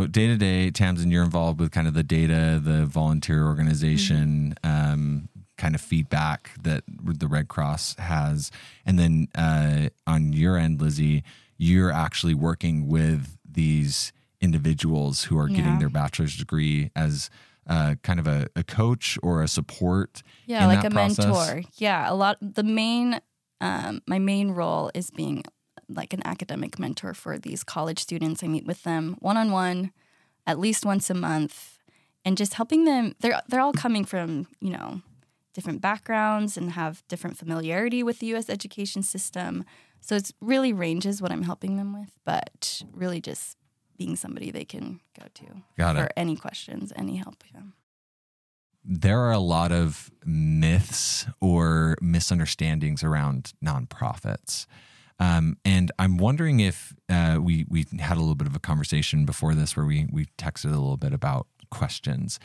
So 0.03 0.07
day 0.07 0.27
to 0.27 0.38
day, 0.38 0.71
Tamsyn, 0.71 1.12
you're 1.12 1.23
involved 1.23 1.60
with 1.60 1.71
kind 1.71 1.88
of 1.88 1.93
the 1.93 2.03
data, 2.03 2.60
the 2.63 2.86
volunteer 2.86 3.45
organization, 3.45 4.55
um, 4.63 5.27
kind 5.62 5.76
of 5.76 5.82
feedback 5.82 6.50
that 6.60 6.84
the 6.88 7.28
Red 7.28 7.47
Cross 7.47 7.95
has, 8.00 8.52
and 8.84 8.97
then 8.97 9.28
uh, 9.36 9.89
on 10.08 10.34
your 10.34 10.58
end, 10.58 10.82
Lissie, 10.82 11.24
you're 11.58 11.91
actually 11.91 12.34
working 12.34 12.88
with 12.88 13.38
these 13.47 14.12
individuals 14.41 15.26
who 15.26 15.38
are 15.38 15.47
getting 15.47 15.78
their 15.78 15.89
bachelor's 15.89 16.36
degree 16.36 16.89
as 16.95 17.30
uh, 17.67 17.93
kind 18.02 18.19
of 18.19 18.26
a, 18.26 18.47
a 18.56 18.63
coach 18.63 19.19
or 19.21 19.43
a 19.43 19.47
support. 19.47 20.24
yeah, 20.47 20.65
like 20.65 20.84
a 20.84 20.89
process. 20.89 21.26
mentor. 21.26 21.62
Yeah, 21.76 22.12
a 22.12 22.15
lot. 22.15 22.38
The 22.41 22.63
main, 22.63 23.21
um, 23.62 24.02
my 24.08 24.17
main 24.17 24.50
role 24.52 24.89
is 24.95 25.12
being 25.12 25.43
like 25.88 26.13
an 26.13 26.26
academic 26.26 26.80
mentor 26.80 27.13
for 27.13 27.38
these 27.38 27.63
college 27.63 28.00
students. 28.00 28.43
I 28.43 28.47
meet 28.47 28.65
with 28.65 28.82
them 28.82 29.17
one 29.19 29.38
on 29.38 29.52
one, 29.52 29.91
at 30.47 30.58
least 30.58 30.86
once 30.86 31.12
a 31.12 31.13
month, 31.13 31.78
and 32.26 32.36
just 32.36 32.56
helping 32.56 32.86
them. 32.86 33.13
They're 33.19 33.39
they're 33.47 33.62
all 33.62 33.74
coming 33.74 34.06
from 34.06 34.47
you 34.60 34.71
know 34.71 35.02
different 35.53 35.81
backgrounds 35.81 36.57
and 36.57 36.71
have 36.71 37.03
different 37.07 37.37
familiarity 37.37 38.03
with 38.03 38.19
the 38.19 38.27
U.S. 38.27 38.49
education 38.49 39.03
system. 39.03 39.63
So 39.99 40.15
it's 40.15 40.33
really 40.41 40.73
ranges 40.73 41.21
what 41.21 41.31
I'm 41.31 41.43
helping 41.43 41.77
them 41.77 41.93
with, 41.93 42.17
but 42.25 42.83
really 42.91 43.21
just 43.21 43.57
being 43.97 44.15
somebody 44.15 44.49
they 44.49 44.65
can 44.65 44.99
go 45.19 45.27
to 45.35 45.45
Got 45.77 45.95
for 45.95 46.05
it. 46.05 46.13
any 46.17 46.35
questions, 46.35 46.91
any 46.95 47.17
help. 47.17 47.43
Yeah. 47.53 47.61
There 48.83 49.19
are 49.19 49.31
a 49.31 49.39
lot 49.39 49.71
of 49.71 50.09
myths 50.25 51.27
or 51.39 51.97
misunderstandings 52.01 53.03
around 53.03 53.53
nonprofits. 53.63 54.65
Um, 55.19 55.57
and 55.63 55.91
I'm 55.99 56.17
wondering 56.17 56.61
if 56.61 56.95
uh, 57.07 57.37
we 57.39 57.67
we 57.69 57.85
had 57.99 58.17
a 58.17 58.19
little 58.19 58.33
bit 58.33 58.47
of 58.47 58.55
a 58.55 58.59
conversation 58.59 59.23
before 59.23 59.53
this 59.53 59.77
where 59.77 59.85
we 59.85 60.07
we 60.11 60.25
texted 60.39 60.65
a 60.65 60.69
little 60.69 60.97
bit 60.97 61.13
about 61.13 61.45
questions. 61.69 62.39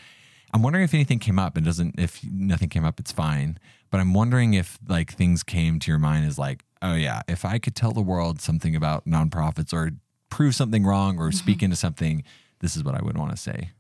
I'm 0.52 0.62
wondering 0.62 0.85
if 0.85 0.94
anything 0.94 1.18
came 1.18 1.38
up. 1.38 1.59
It 1.59 1.64
doesn't. 1.64 1.98
If 1.98 2.20
nothing 2.24 2.68
came 2.68 2.85
up, 2.85 3.00
it's 3.00 3.12
fine. 3.12 3.59
But 3.90 4.00
I'm 4.00 4.14
wondering 4.14 4.54
if 4.54 4.78
like 4.88 5.12
things 5.12 5.42
came 5.42 5.78
to 5.80 5.90
your 5.90 5.98
mind 5.98 6.26
as 6.26 6.38
like, 6.38 6.64
oh 6.82 6.94
yeah, 6.94 7.22
if 7.28 7.44
I 7.44 7.59
could 7.59 7.74
tell 7.74 7.92
the 7.92 8.00
world 8.00 8.40
something 8.40 8.74
about 8.74 9.06
nonprofits 9.06 9.72
or 9.72 9.92
prove 10.30 10.54
something 10.54 10.85
wrong 10.85 11.18
or 11.18 11.32
speak 11.32 11.62
into 11.62 11.76
something, 11.76 12.24
this 12.61 12.76
is 12.76 12.85
what 12.85 12.94
I 12.94 13.02
would 13.02 13.16
want 13.16 13.30
to 13.30 13.37
say. 13.37 13.70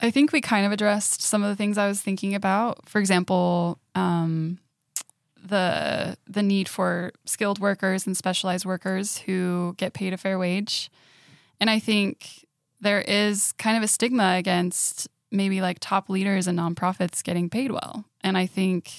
I 0.00 0.10
think 0.10 0.32
we 0.32 0.40
kind 0.40 0.64
of 0.64 0.72
addressed 0.72 1.22
some 1.22 1.42
of 1.42 1.48
the 1.48 1.56
things 1.56 1.76
I 1.76 1.88
was 1.88 2.00
thinking 2.00 2.34
about. 2.34 2.88
For 2.88 3.00
example, 3.00 3.78
um, 3.94 4.58
the 5.42 6.16
the 6.26 6.42
need 6.42 6.68
for 6.68 7.12
skilled 7.24 7.58
workers 7.58 8.06
and 8.06 8.16
specialized 8.16 8.64
workers 8.64 9.18
who 9.18 9.74
get 9.76 9.94
paid 9.94 10.12
a 10.12 10.16
fair 10.16 10.38
wage, 10.38 10.90
and 11.60 11.70
I 11.70 11.78
think 11.78 12.46
there 12.80 13.00
is 13.00 13.52
kind 13.52 13.76
of 13.76 13.82
a 13.82 13.88
stigma 13.88 14.36
against 14.36 15.08
maybe 15.30 15.60
like 15.60 15.78
top 15.80 16.08
leaders 16.08 16.46
and 16.46 16.58
nonprofits 16.58 17.22
getting 17.22 17.50
paid 17.50 17.70
well, 17.70 18.04
and 18.22 18.36
I 18.36 18.46
think 18.46 18.92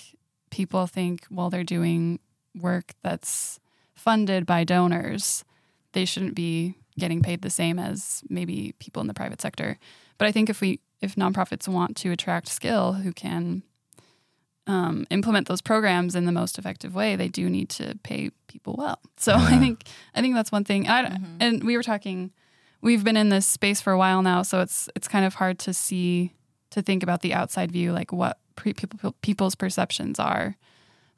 people 0.52 0.88
think 0.88 1.26
well 1.30 1.50
they're 1.50 1.64
doing 1.64 2.20
work 2.60 2.94
that's 3.04 3.60
funded 3.94 4.46
by 4.46 4.64
donors, 4.64 5.44
they 5.94 6.06
shouldn't 6.06 6.36
be 6.36 6.76
getting 6.98 7.22
paid 7.22 7.42
the 7.42 7.50
same 7.50 7.80
as 7.80 8.24
maybe 8.30 8.74
people 8.80 9.02
in 9.02 9.08
the 9.08 9.14
private 9.14 9.42
sector. 9.42 9.78
But 10.18 10.28
I 10.28 10.32
think 10.32 10.50
if 10.50 10.62
we 10.62 10.80
if 11.02 11.16
nonprofits 11.16 11.68
want 11.68 11.96
to 11.98 12.12
attract 12.12 12.48
skill 12.48 12.94
who 12.94 13.14
can 13.14 13.64
um, 14.68 15.08
implement 15.10 15.48
those 15.48 15.62
programs 15.62 16.16
in 16.16 16.26
the 16.26 16.32
most 16.32 16.60
effective 16.60 16.94
way, 16.94 17.16
they 17.16 17.30
do 17.30 17.50
need 17.50 17.70
to 17.70 17.98
pay 18.04 18.32
people 18.48 18.76
well. 18.78 19.00
So 19.18 19.34
I 19.34 19.58
think 19.58 19.84
I 20.14 20.22
think 20.22 20.36
that's 20.36 20.52
one 20.52 20.64
thing. 20.64 20.88
And, 20.88 21.08
I, 21.08 21.46
and 21.46 21.64
we 21.64 21.76
were 21.78 21.84
talking. 21.84 22.32
We've 22.82 23.04
been 23.04 23.18
in 23.18 23.30
this 23.30 23.46
space 23.46 23.82
for 23.82 23.92
a 23.92 23.98
while 23.98 24.22
now, 24.22 24.42
so 24.42 24.62
it's 24.62 24.90
it's 24.96 25.08
kind 25.08 25.26
of 25.26 25.36
hard 25.36 25.60
to 25.60 25.74
see 25.74 26.34
to 26.72 26.82
think 26.82 27.04
about 27.04 27.22
the 27.22 27.34
outside 27.34 27.72
view, 27.72 27.92
like 27.92 28.12
what 28.12 28.38
pre- 28.56 28.74
people 28.74 29.16
people's 29.22 29.56
perceptions 29.56 30.20
are. 30.20 30.56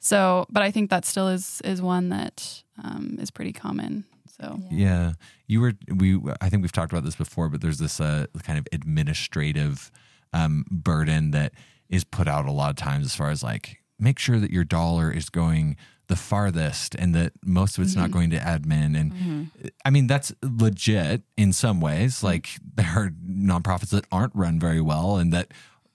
So, 0.00 0.46
but 0.50 0.62
I 0.62 0.70
think 0.70 0.90
that 0.90 1.04
still 1.04 1.28
is 1.28 1.60
is 1.64 1.80
one 1.80 2.08
that 2.08 2.62
um, 2.82 3.16
is 3.20 3.30
pretty 3.30 3.52
common. 3.52 4.04
So 4.40 4.58
Yeah. 4.70 5.12
You 5.46 5.60
were 5.60 5.74
we 5.94 6.18
I 6.40 6.48
think 6.48 6.62
we've 6.62 6.72
talked 6.72 6.92
about 6.92 7.04
this 7.04 7.16
before, 7.16 7.48
but 7.48 7.60
there's 7.60 7.78
this 7.78 8.00
uh, 8.00 8.26
kind 8.42 8.58
of 8.58 8.66
administrative 8.72 9.92
um, 10.32 10.64
burden 10.70 11.30
that 11.32 11.52
is 11.88 12.04
put 12.04 12.26
out 12.26 12.46
a 12.46 12.52
lot 12.52 12.70
of 12.70 12.76
times 12.76 13.06
as 13.06 13.14
far 13.14 13.30
as 13.30 13.42
like 13.42 13.78
make 13.98 14.18
sure 14.18 14.40
that 14.40 14.50
your 14.50 14.64
dollar 14.64 15.12
is 15.12 15.28
going 15.30 15.76
the 16.12 16.16
farthest 16.16 16.94
and 16.94 17.14
that 17.14 17.32
most 17.42 17.78
of 17.78 17.84
it's 17.84 17.96
not 17.96 18.10
mm-hmm. 18.10 18.12
going 18.12 18.30
to 18.30 18.36
admin. 18.36 19.00
And 19.00 19.12
mm-hmm. 19.14 19.42
I 19.86 19.88
mean 19.88 20.06
that's 20.06 20.30
legit 20.42 21.22
in 21.38 21.54
some 21.54 21.80
ways. 21.80 22.16
Mm-hmm. 22.16 22.26
Like 22.26 22.48
there 22.74 22.92
are 22.94 23.12
nonprofits 23.26 23.88
that 23.90 24.04
aren't 24.12 24.34
run 24.34 24.60
very 24.60 24.82
well 24.82 25.16
and 25.16 25.32
that 25.32 25.52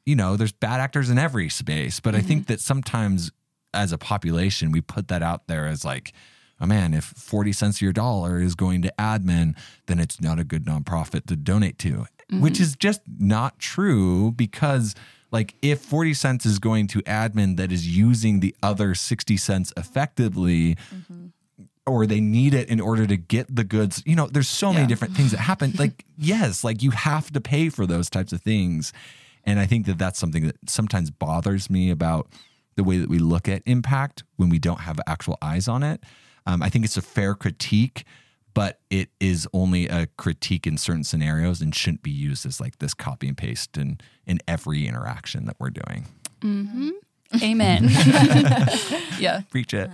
you 0.08 0.16
know 0.16 0.36
there's 0.36 0.52
bad 0.52 0.80
actors 0.80 1.12
in 1.12 1.20
every 1.20 1.50
space. 1.50 2.00
But 2.00 2.16
I 2.16 2.22
think 2.22 2.48
that 2.48 2.60
sometimes 2.60 3.32
as 3.76 3.92
a 3.92 3.98
population 4.00 4.72
we 4.72 4.82
put 4.82 5.08
that 5.10 5.22
out 5.22 5.48
there 5.48 5.68
as 5.68 5.86
like 5.86 6.14
oh 6.60 6.66
man, 6.66 6.96
if 6.96 7.04
40 7.04 7.52
cents 7.52 7.78
of 7.78 7.82
your 7.84 7.94
dollar 7.94 8.40
is 8.40 8.56
going 8.56 8.82
to 8.82 8.94
admin, 8.98 9.56
then 9.86 10.00
it's 10.00 10.20
not 10.20 10.40
a 10.40 10.44
good 10.44 10.66
nonprofit 10.66 11.28
to 11.28 11.36
donate 11.36 11.78
to, 11.80 12.08
which 12.32 12.60
is 12.60 12.76
just 12.76 13.02
not 13.20 13.60
true 13.60 14.32
because, 14.32 14.96
like, 15.32 15.56
if 15.62 15.80
40 15.82 16.14
cents 16.14 16.46
is 16.46 16.60
going 16.60 16.88
to 16.88 17.02
admin 17.02 17.58
that 17.58 17.72
is 17.72 17.88
using 17.88 18.40
the 18.40 18.56
other 18.64 18.96
60 18.96 19.38
cents 19.38 19.74
effectively, 19.76 20.78
or 21.86 22.06
they 22.06 22.20
need 22.20 22.54
it 22.54 22.70
in 22.70 22.80
order 22.80 23.08
to 23.08 23.18
get 23.18 23.54
the 23.54 23.64
goods, 23.64 24.04
you 24.06 24.16
know, 24.16 24.28
there's 24.28 24.50
so 24.50 24.74
many 24.74 24.86
different 24.88 25.16
things 25.16 25.32
that 25.32 25.40
happen. 25.40 25.74
Like, 25.78 26.06
yes, 26.18 26.64
like 26.64 26.84
you 26.84 26.92
have 26.92 27.32
to 27.32 27.42
pay 27.42 27.70
for 27.70 27.86
those 27.86 28.10
types 28.10 28.32
of 28.34 28.42
things. 28.42 28.94
And 29.44 29.60
I 29.60 29.66
think 29.66 29.86
that 29.86 29.98
that's 29.98 30.20
something 30.20 30.46
that 30.46 30.58
sometimes 30.68 31.10
bothers 31.10 31.70
me 31.70 31.90
about 31.90 32.28
the 32.76 32.84
way 32.84 32.98
that 32.98 33.10
we 33.10 33.20
look 33.20 33.48
at 33.48 33.64
impact 33.66 34.24
when 34.36 34.50
we 34.50 34.60
don't 34.60 34.82
have 34.82 35.00
actual 35.08 35.38
eyes 35.42 35.68
on 35.68 35.84
it. 35.84 36.04
Um, 36.46 36.62
I 36.62 36.70
think 36.70 36.86
it's 36.86 36.98
a 36.98 37.02
fair 37.02 37.34
critique, 37.34 38.06
but 38.58 38.80
it 38.90 39.12
is 39.20 39.48
only 39.54 39.88
a 39.88 40.08
critique 40.18 40.66
in 40.66 40.80
certain 40.80 41.04
scenarios 41.04 41.62
and 41.62 41.76
shouldn't 41.76 42.02
be 42.02 42.10
used 42.10 42.44
as 42.44 42.60
like 42.60 42.80
this 42.80 42.96
copy 42.96 43.28
and 43.28 43.38
paste 43.38 43.78
in, 43.78 44.00
in 44.26 44.40
every 44.48 44.88
interaction 44.88 45.46
that 45.46 45.56
we're 45.60 45.70
doing. 45.70 46.08
hmm 46.42 46.90
amen. 47.44 47.84
yeah. 49.20 49.42
Preach 49.52 49.76
it. 49.76 49.92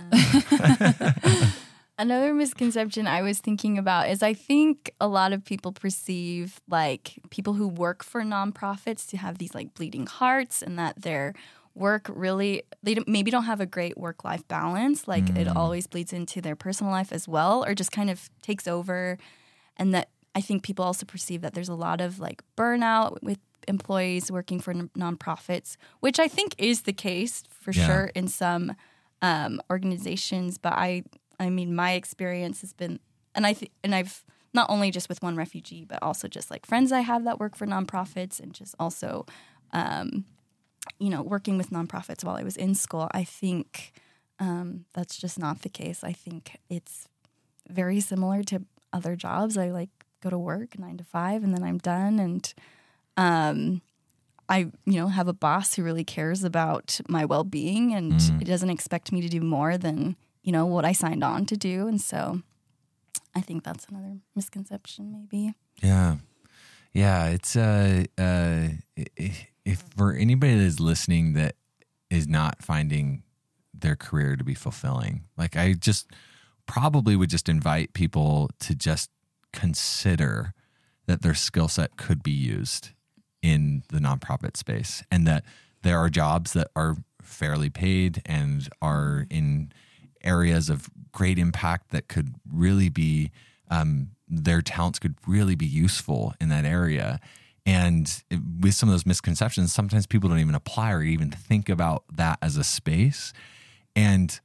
Another 1.98 2.32
misconception 2.32 3.06
I 3.06 3.20
was 3.20 3.38
thinking 3.38 3.76
about 3.76 4.08
is 4.08 4.22
I 4.22 4.32
think 4.32 4.94
a 4.98 5.08
lot 5.08 5.34
of 5.34 5.44
people 5.44 5.72
perceive 5.72 6.58
like 6.66 7.18
people 7.28 7.52
who 7.52 7.68
work 7.68 8.02
for 8.02 8.22
nonprofits 8.22 9.06
to 9.10 9.18
have 9.18 9.36
these 9.36 9.54
like 9.54 9.74
bleeding 9.74 10.06
hearts 10.06 10.62
and 10.62 10.78
that 10.78 11.02
their 11.02 11.34
work 11.74 12.08
really 12.14 12.62
they 12.82 12.94
don't, 12.94 13.08
maybe 13.08 13.30
don't 13.30 13.44
have 13.44 13.60
a 13.60 13.66
great 13.66 13.98
work 13.98 14.22
life 14.24 14.46
balance 14.48 15.08
like 15.08 15.28
it 15.30 15.48
Mm. 15.48 15.52
always 15.56 15.86
bleeds 15.88 16.12
into 16.12 16.40
their 16.40 16.54
personal 16.56 16.92
life 16.92 17.12
as 17.12 17.26
well 17.26 17.64
or 17.64 17.74
just 17.74 17.90
kind 17.90 18.10
of 18.10 18.30
takes 18.42 18.68
over 18.68 19.18
and 19.76 19.92
that 19.94 20.08
I 20.36 20.40
think 20.40 20.62
people 20.62 20.84
also 20.84 21.04
perceive 21.06 21.40
that 21.42 21.54
there's 21.54 21.68
a 21.68 21.74
lot 21.74 22.00
of 22.00 22.18
like 22.20 22.42
burnout 22.56 23.22
with 23.22 23.38
employees 23.66 24.30
working 24.30 24.60
for 24.60 24.72
n- 24.72 24.90
nonprofits, 24.96 25.76
which 26.00 26.18
I 26.20 26.28
think 26.28 26.54
is 26.58 26.82
the 26.82 26.92
case 26.92 27.42
for 27.48 27.72
Yeah. 27.72 27.86
sure 27.86 28.10
in 28.14 28.28
some 28.28 28.74
um, 29.22 29.60
organizations. 29.70 30.58
But 30.58 30.74
I, 30.74 31.02
I 31.40 31.50
mean, 31.50 31.74
my 31.74 31.92
experience 31.92 32.60
has 32.60 32.72
been, 32.72 33.00
and 33.34 33.46
I 33.46 33.52
th- 33.54 33.70
and 33.82 33.94
I've 33.94 34.24
not 34.52 34.68
only 34.70 34.90
just 34.90 35.08
with 35.08 35.22
one 35.22 35.34
refugee, 35.36 35.84
but 35.84 35.98
also 36.02 36.28
just 36.28 36.50
like 36.50 36.66
friends 36.66 36.92
I 36.92 37.00
have 37.00 37.24
that 37.24 37.38
work 37.40 37.56
for 37.56 37.66
nonprofits, 37.66 38.38
and 38.40 38.52
just 38.52 38.74
also, 38.78 39.24
um, 39.72 40.24
you 40.98 41.10
know, 41.10 41.22
working 41.22 41.56
with 41.56 41.70
nonprofits 41.70 42.24
while 42.24 42.36
I 42.36 42.42
was 42.42 42.56
in 42.56 42.74
school. 42.74 43.08
I 43.12 43.24
think 43.24 43.92
um, 44.38 44.84
that's 44.94 45.16
just 45.16 45.38
not 45.38 45.62
the 45.62 45.68
case. 45.68 46.02
I 46.04 46.12
think 46.12 46.58
it's 46.68 47.08
very 47.68 48.00
similar 48.00 48.42
to 48.44 48.62
other 48.92 49.16
jobs. 49.16 49.56
I 49.56 49.70
like 49.70 49.90
go 50.22 50.30
to 50.30 50.38
work 50.38 50.78
nine 50.78 50.96
to 50.98 51.04
five, 51.04 51.42
and 51.42 51.54
then 51.54 51.62
I'm 51.62 51.78
done, 51.78 52.18
and 52.18 52.52
um, 53.16 53.80
I 54.48 54.58
you 54.84 55.00
know 55.00 55.08
have 55.08 55.28
a 55.28 55.32
boss 55.32 55.74
who 55.74 55.82
really 55.82 56.04
cares 56.04 56.44
about 56.44 57.00
my 57.08 57.24
well 57.24 57.44
being, 57.44 57.94
and 57.94 58.12
Mhm. 58.12 58.42
it 58.42 58.44
doesn't 58.46 58.70
expect 58.70 59.12
me 59.12 59.20
to 59.20 59.28
do 59.28 59.40
more 59.40 59.78
than 59.78 60.16
you 60.42 60.52
know 60.52 60.66
what 60.66 60.84
I 60.84 60.92
signed 60.92 61.24
on 61.24 61.46
to 61.46 61.56
do, 61.56 61.86
and 61.88 62.00
so 62.00 62.42
I 63.34 63.40
think 63.40 63.64
that's 63.64 63.86
another 63.86 64.18
misconception, 64.36 65.10
maybe. 65.12 65.54
Yeah. 65.82 66.18
Yeah. 66.92 67.26
It's, 67.30 67.56
uh, 67.56 68.04
uh, 68.16 68.68
i- 69.18 69.48
if 69.64 69.82
for 69.96 70.12
anybody 70.12 70.54
that 70.54 70.62
is 70.62 70.80
listening 70.80 71.32
that 71.34 71.56
is 72.10 72.28
not 72.28 72.62
finding 72.62 73.22
their 73.72 73.96
career 73.96 74.36
to 74.36 74.44
be 74.44 74.54
fulfilling, 74.54 75.24
like 75.36 75.56
I 75.56 75.72
just 75.72 76.10
probably 76.66 77.16
would 77.16 77.30
just 77.30 77.48
invite 77.48 77.92
people 77.92 78.50
to 78.60 78.74
just 78.74 79.10
consider 79.52 80.52
that 81.06 81.22
their 81.22 81.34
skill 81.34 81.68
set 81.68 81.96
could 81.96 82.22
be 82.22 82.32
used 82.32 82.90
in 83.42 83.82
the 83.90 83.98
nonprofit 83.98 84.56
space 84.56 85.02
and 85.10 85.26
that 85.26 85.44
there 85.82 85.98
are 85.98 86.08
jobs 86.08 86.54
that 86.54 86.68
are 86.74 86.96
fairly 87.22 87.68
paid 87.68 88.22
and 88.24 88.68
are 88.80 89.26
in 89.30 89.70
areas 90.22 90.70
of 90.70 90.88
great 91.12 91.38
impact 91.38 91.90
that 91.90 92.08
could 92.08 92.34
really 92.50 92.88
be 92.88 93.30
um, 93.70 94.08
their 94.26 94.62
talents 94.62 94.98
could 94.98 95.14
really 95.26 95.54
be 95.54 95.66
useful 95.66 96.34
in 96.40 96.48
that 96.48 96.64
area 96.64 97.20
and 97.66 98.22
it- 98.30 98.40
with 98.60 98.74
some 98.74 98.88
of 98.88 98.92
those 98.92 99.06
misconceptions 99.06 99.72
sometimes 99.72 100.06
people 100.06 100.28
don't 100.28 100.38
even 100.38 100.54
apply 100.54 100.92
or 100.92 101.02
even 101.02 101.30
think 101.30 101.68
about 101.68 102.04
that 102.12 102.38
as 102.42 102.56
a 102.56 102.64
space. 102.64 103.32
And 103.96 104.38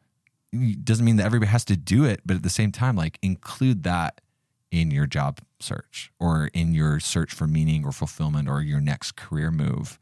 it 0.51 0.83
doesn't 0.85 1.05
mean 1.05 1.17
that 1.17 1.25
everybody 1.25 1.49
has 1.51 1.63
to 1.65 1.77
do 1.77 2.05
it 2.05 2.21
but 2.25 2.35
at 2.37 2.43
the 2.43 2.49
same 2.49 2.71
time 2.71 2.95
like 2.95 3.19
include 3.21 3.83
that 3.83 4.21
in 4.71 4.91
your 4.91 5.05
job 5.07 5.39
search 5.59 6.11
or 6.19 6.49
in 6.53 6.73
your 6.73 6.99
search 6.99 7.33
for 7.33 7.47
meaning 7.47 7.85
or 7.85 7.91
fulfillment 7.91 8.47
or 8.47 8.61
your 8.61 8.79
next 8.79 9.15
career 9.15 9.51
move. 9.51 9.99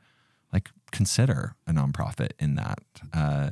Like 0.51 0.69
consider 0.91 1.55
a 1.65 1.71
nonprofit 1.71 2.31
in 2.39 2.55
that 2.55 2.79
uh, 3.13 3.49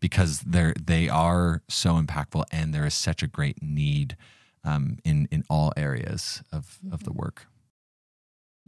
because 0.00 0.40
they're 0.40 0.74
they 0.82 1.08
are 1.08 1.62
so 1.68 1.94
impactful 2.00 2.44
and 2.50 2.74
there 2.74 2.86
is 2.86 2.94
such 2.94 3.22
a 3.22 3.26
great 3.26 3.62
need 3.62 4.16
um, 4.64 4.98
in 5.04 5.28
in 5.30 5.44
all 5.48 5.72
areas 5.76 6.42
of 6.52 6.78
of 6.90 7.04
the 7.04 7.12
work. 7.12 7.46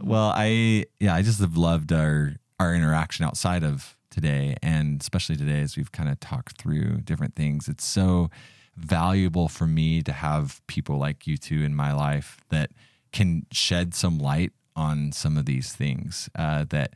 Well, 0.03 0.33
I 0.35 0.87
yeah, 0.99 1.15
I 1.15 1.23
just 1.23 1.41
have 1.41 1.57
loved 1.57 1.93
our 1.93 2.35
our 2.59 2.75
interaction 2.75 3.25
outside 3.25 3.65
of 3.65 3.97
today, 4.11 4.57
and 4.63 5.01
especially 5.01 5.37
today 5.37 5.61
as 5.61 5.77
we've 5.77 5.93
kind 5.93 6.09
of 6.09 6.21
talked 6.21 6.61
through 6.61 7.03
different 7.03 7.35
things. 7.35 7.69
It's 7.69 7.85
so 7.85 8.31
valuable 8.77 9.49
for 9.49 9.67
me 9.67 10.03
to 10.03 10.13
have 10.13 10.61
people 10.67 10.99
like 10.99 11.27
you 11.27 11.37
two 11.37 11.63
in 11.63 11.75
my 11.75 11.93
life 11.93 12.41
that 12.49 12.71
can 13.13 13.47
shed 13.53 13.95
some 13.95 14.19
light 14.19 14.53
on 14.77 15.13
some 15.13 15.37
of 15.37 15.45
these 15.47 15.73
things 15.73 16.29
uh, 16.37 16.65
that 16.71 16.95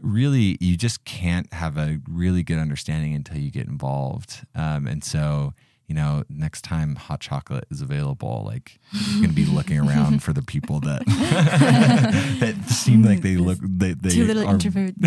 really 0.00 0.56
you 0.60 0.76
just 0.76 1.04
can't 1.04 1.52
have 1.52 1.76
a 1.76 2.00
really 2.08 2.42
good 2.42 2.58
understanding 2.58 3.14
until 3.14 3.38
you 3.38 3.50
get 3.50 3.66
involved. 3.66 4.44
Um, 4.54 4.86
and 4.86 5.04
so, 5.04 5.54
you 5.86 5.94
know, 5.94 6.24
next 6.28 6.62
time 6.62 6.96
hot 6.96 7.20
chocolate 7.20 7.66
is 7.70 7.82
available, 7.82 8.42
like 8.46 8.78
you're 8.92 9.16
going 9.22 9.28
to 9.28 9.34
be 9.34 9.44
looking 9.44 9.78
around 9.78 10.22
for 10.22 10.32
the 10.32 10.42
people 10.42 10.80
that 10.80 11.04
that 12.40 12.68
seem 12.70 13.02
like 13.02 13.20
they 13.20 13.36
look 13.36 13.58
they 13.60 13.92
they 13.92 14.10
Two 14.10 14.24
little 14.26 14.48
are 14.48 14.54
introverts. 14.54 14.94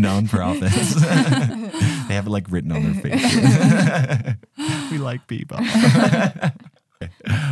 nonprofits. 0.00 0.94
they 2.08 2.14
have 2.14 2.26
it 2.26 2.30
like 2.30 2.50
written 2.50 2.72
on 2.72 2.82
their 2.82 2.94
faces. 2.94 4.36
we 4.90 4.98
like 4.98 5.26
people. 5.28 5.58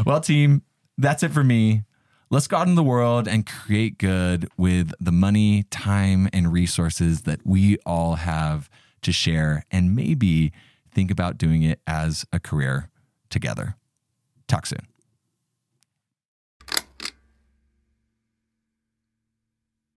well, 0.05 0.21
team, 0.21 0.63
that's 0.99 1.23
it 1.23 1.31
for 1.31 1.45
me. 1.45 1.83
Let's 2.31 2.47
go 2.47 2.59
out 2.59 2.69
in 2.69 2.77
the 2.77 2.83
world 2.83 3.27
and 3.27 3.45
create 3.47 3.99
good 3.99 4.49
with 4.57 4.93
the 5.01 5.13
money, 5.13 5.65
time, 5.65 6.29
and 6.33 6.53
resources 6.53 7.23
that 7.23 7.41
we 7.45 7.79
all 7.85 8.17
have 8.17 8.71
to 9.03 9.13
share, 9.13 9.65
and 9.71 9.97
maybe 9.97 10.53
think 10.93 11.11
about 11.11 11.39
doing 11.39 11.63
it 11.63 11.81
as 11.87 12.25
a 12.33 12.41
career 12.41 12.91
together. 13.29 13.77
Talk 14.49 14.67
soon. 14.67 14.90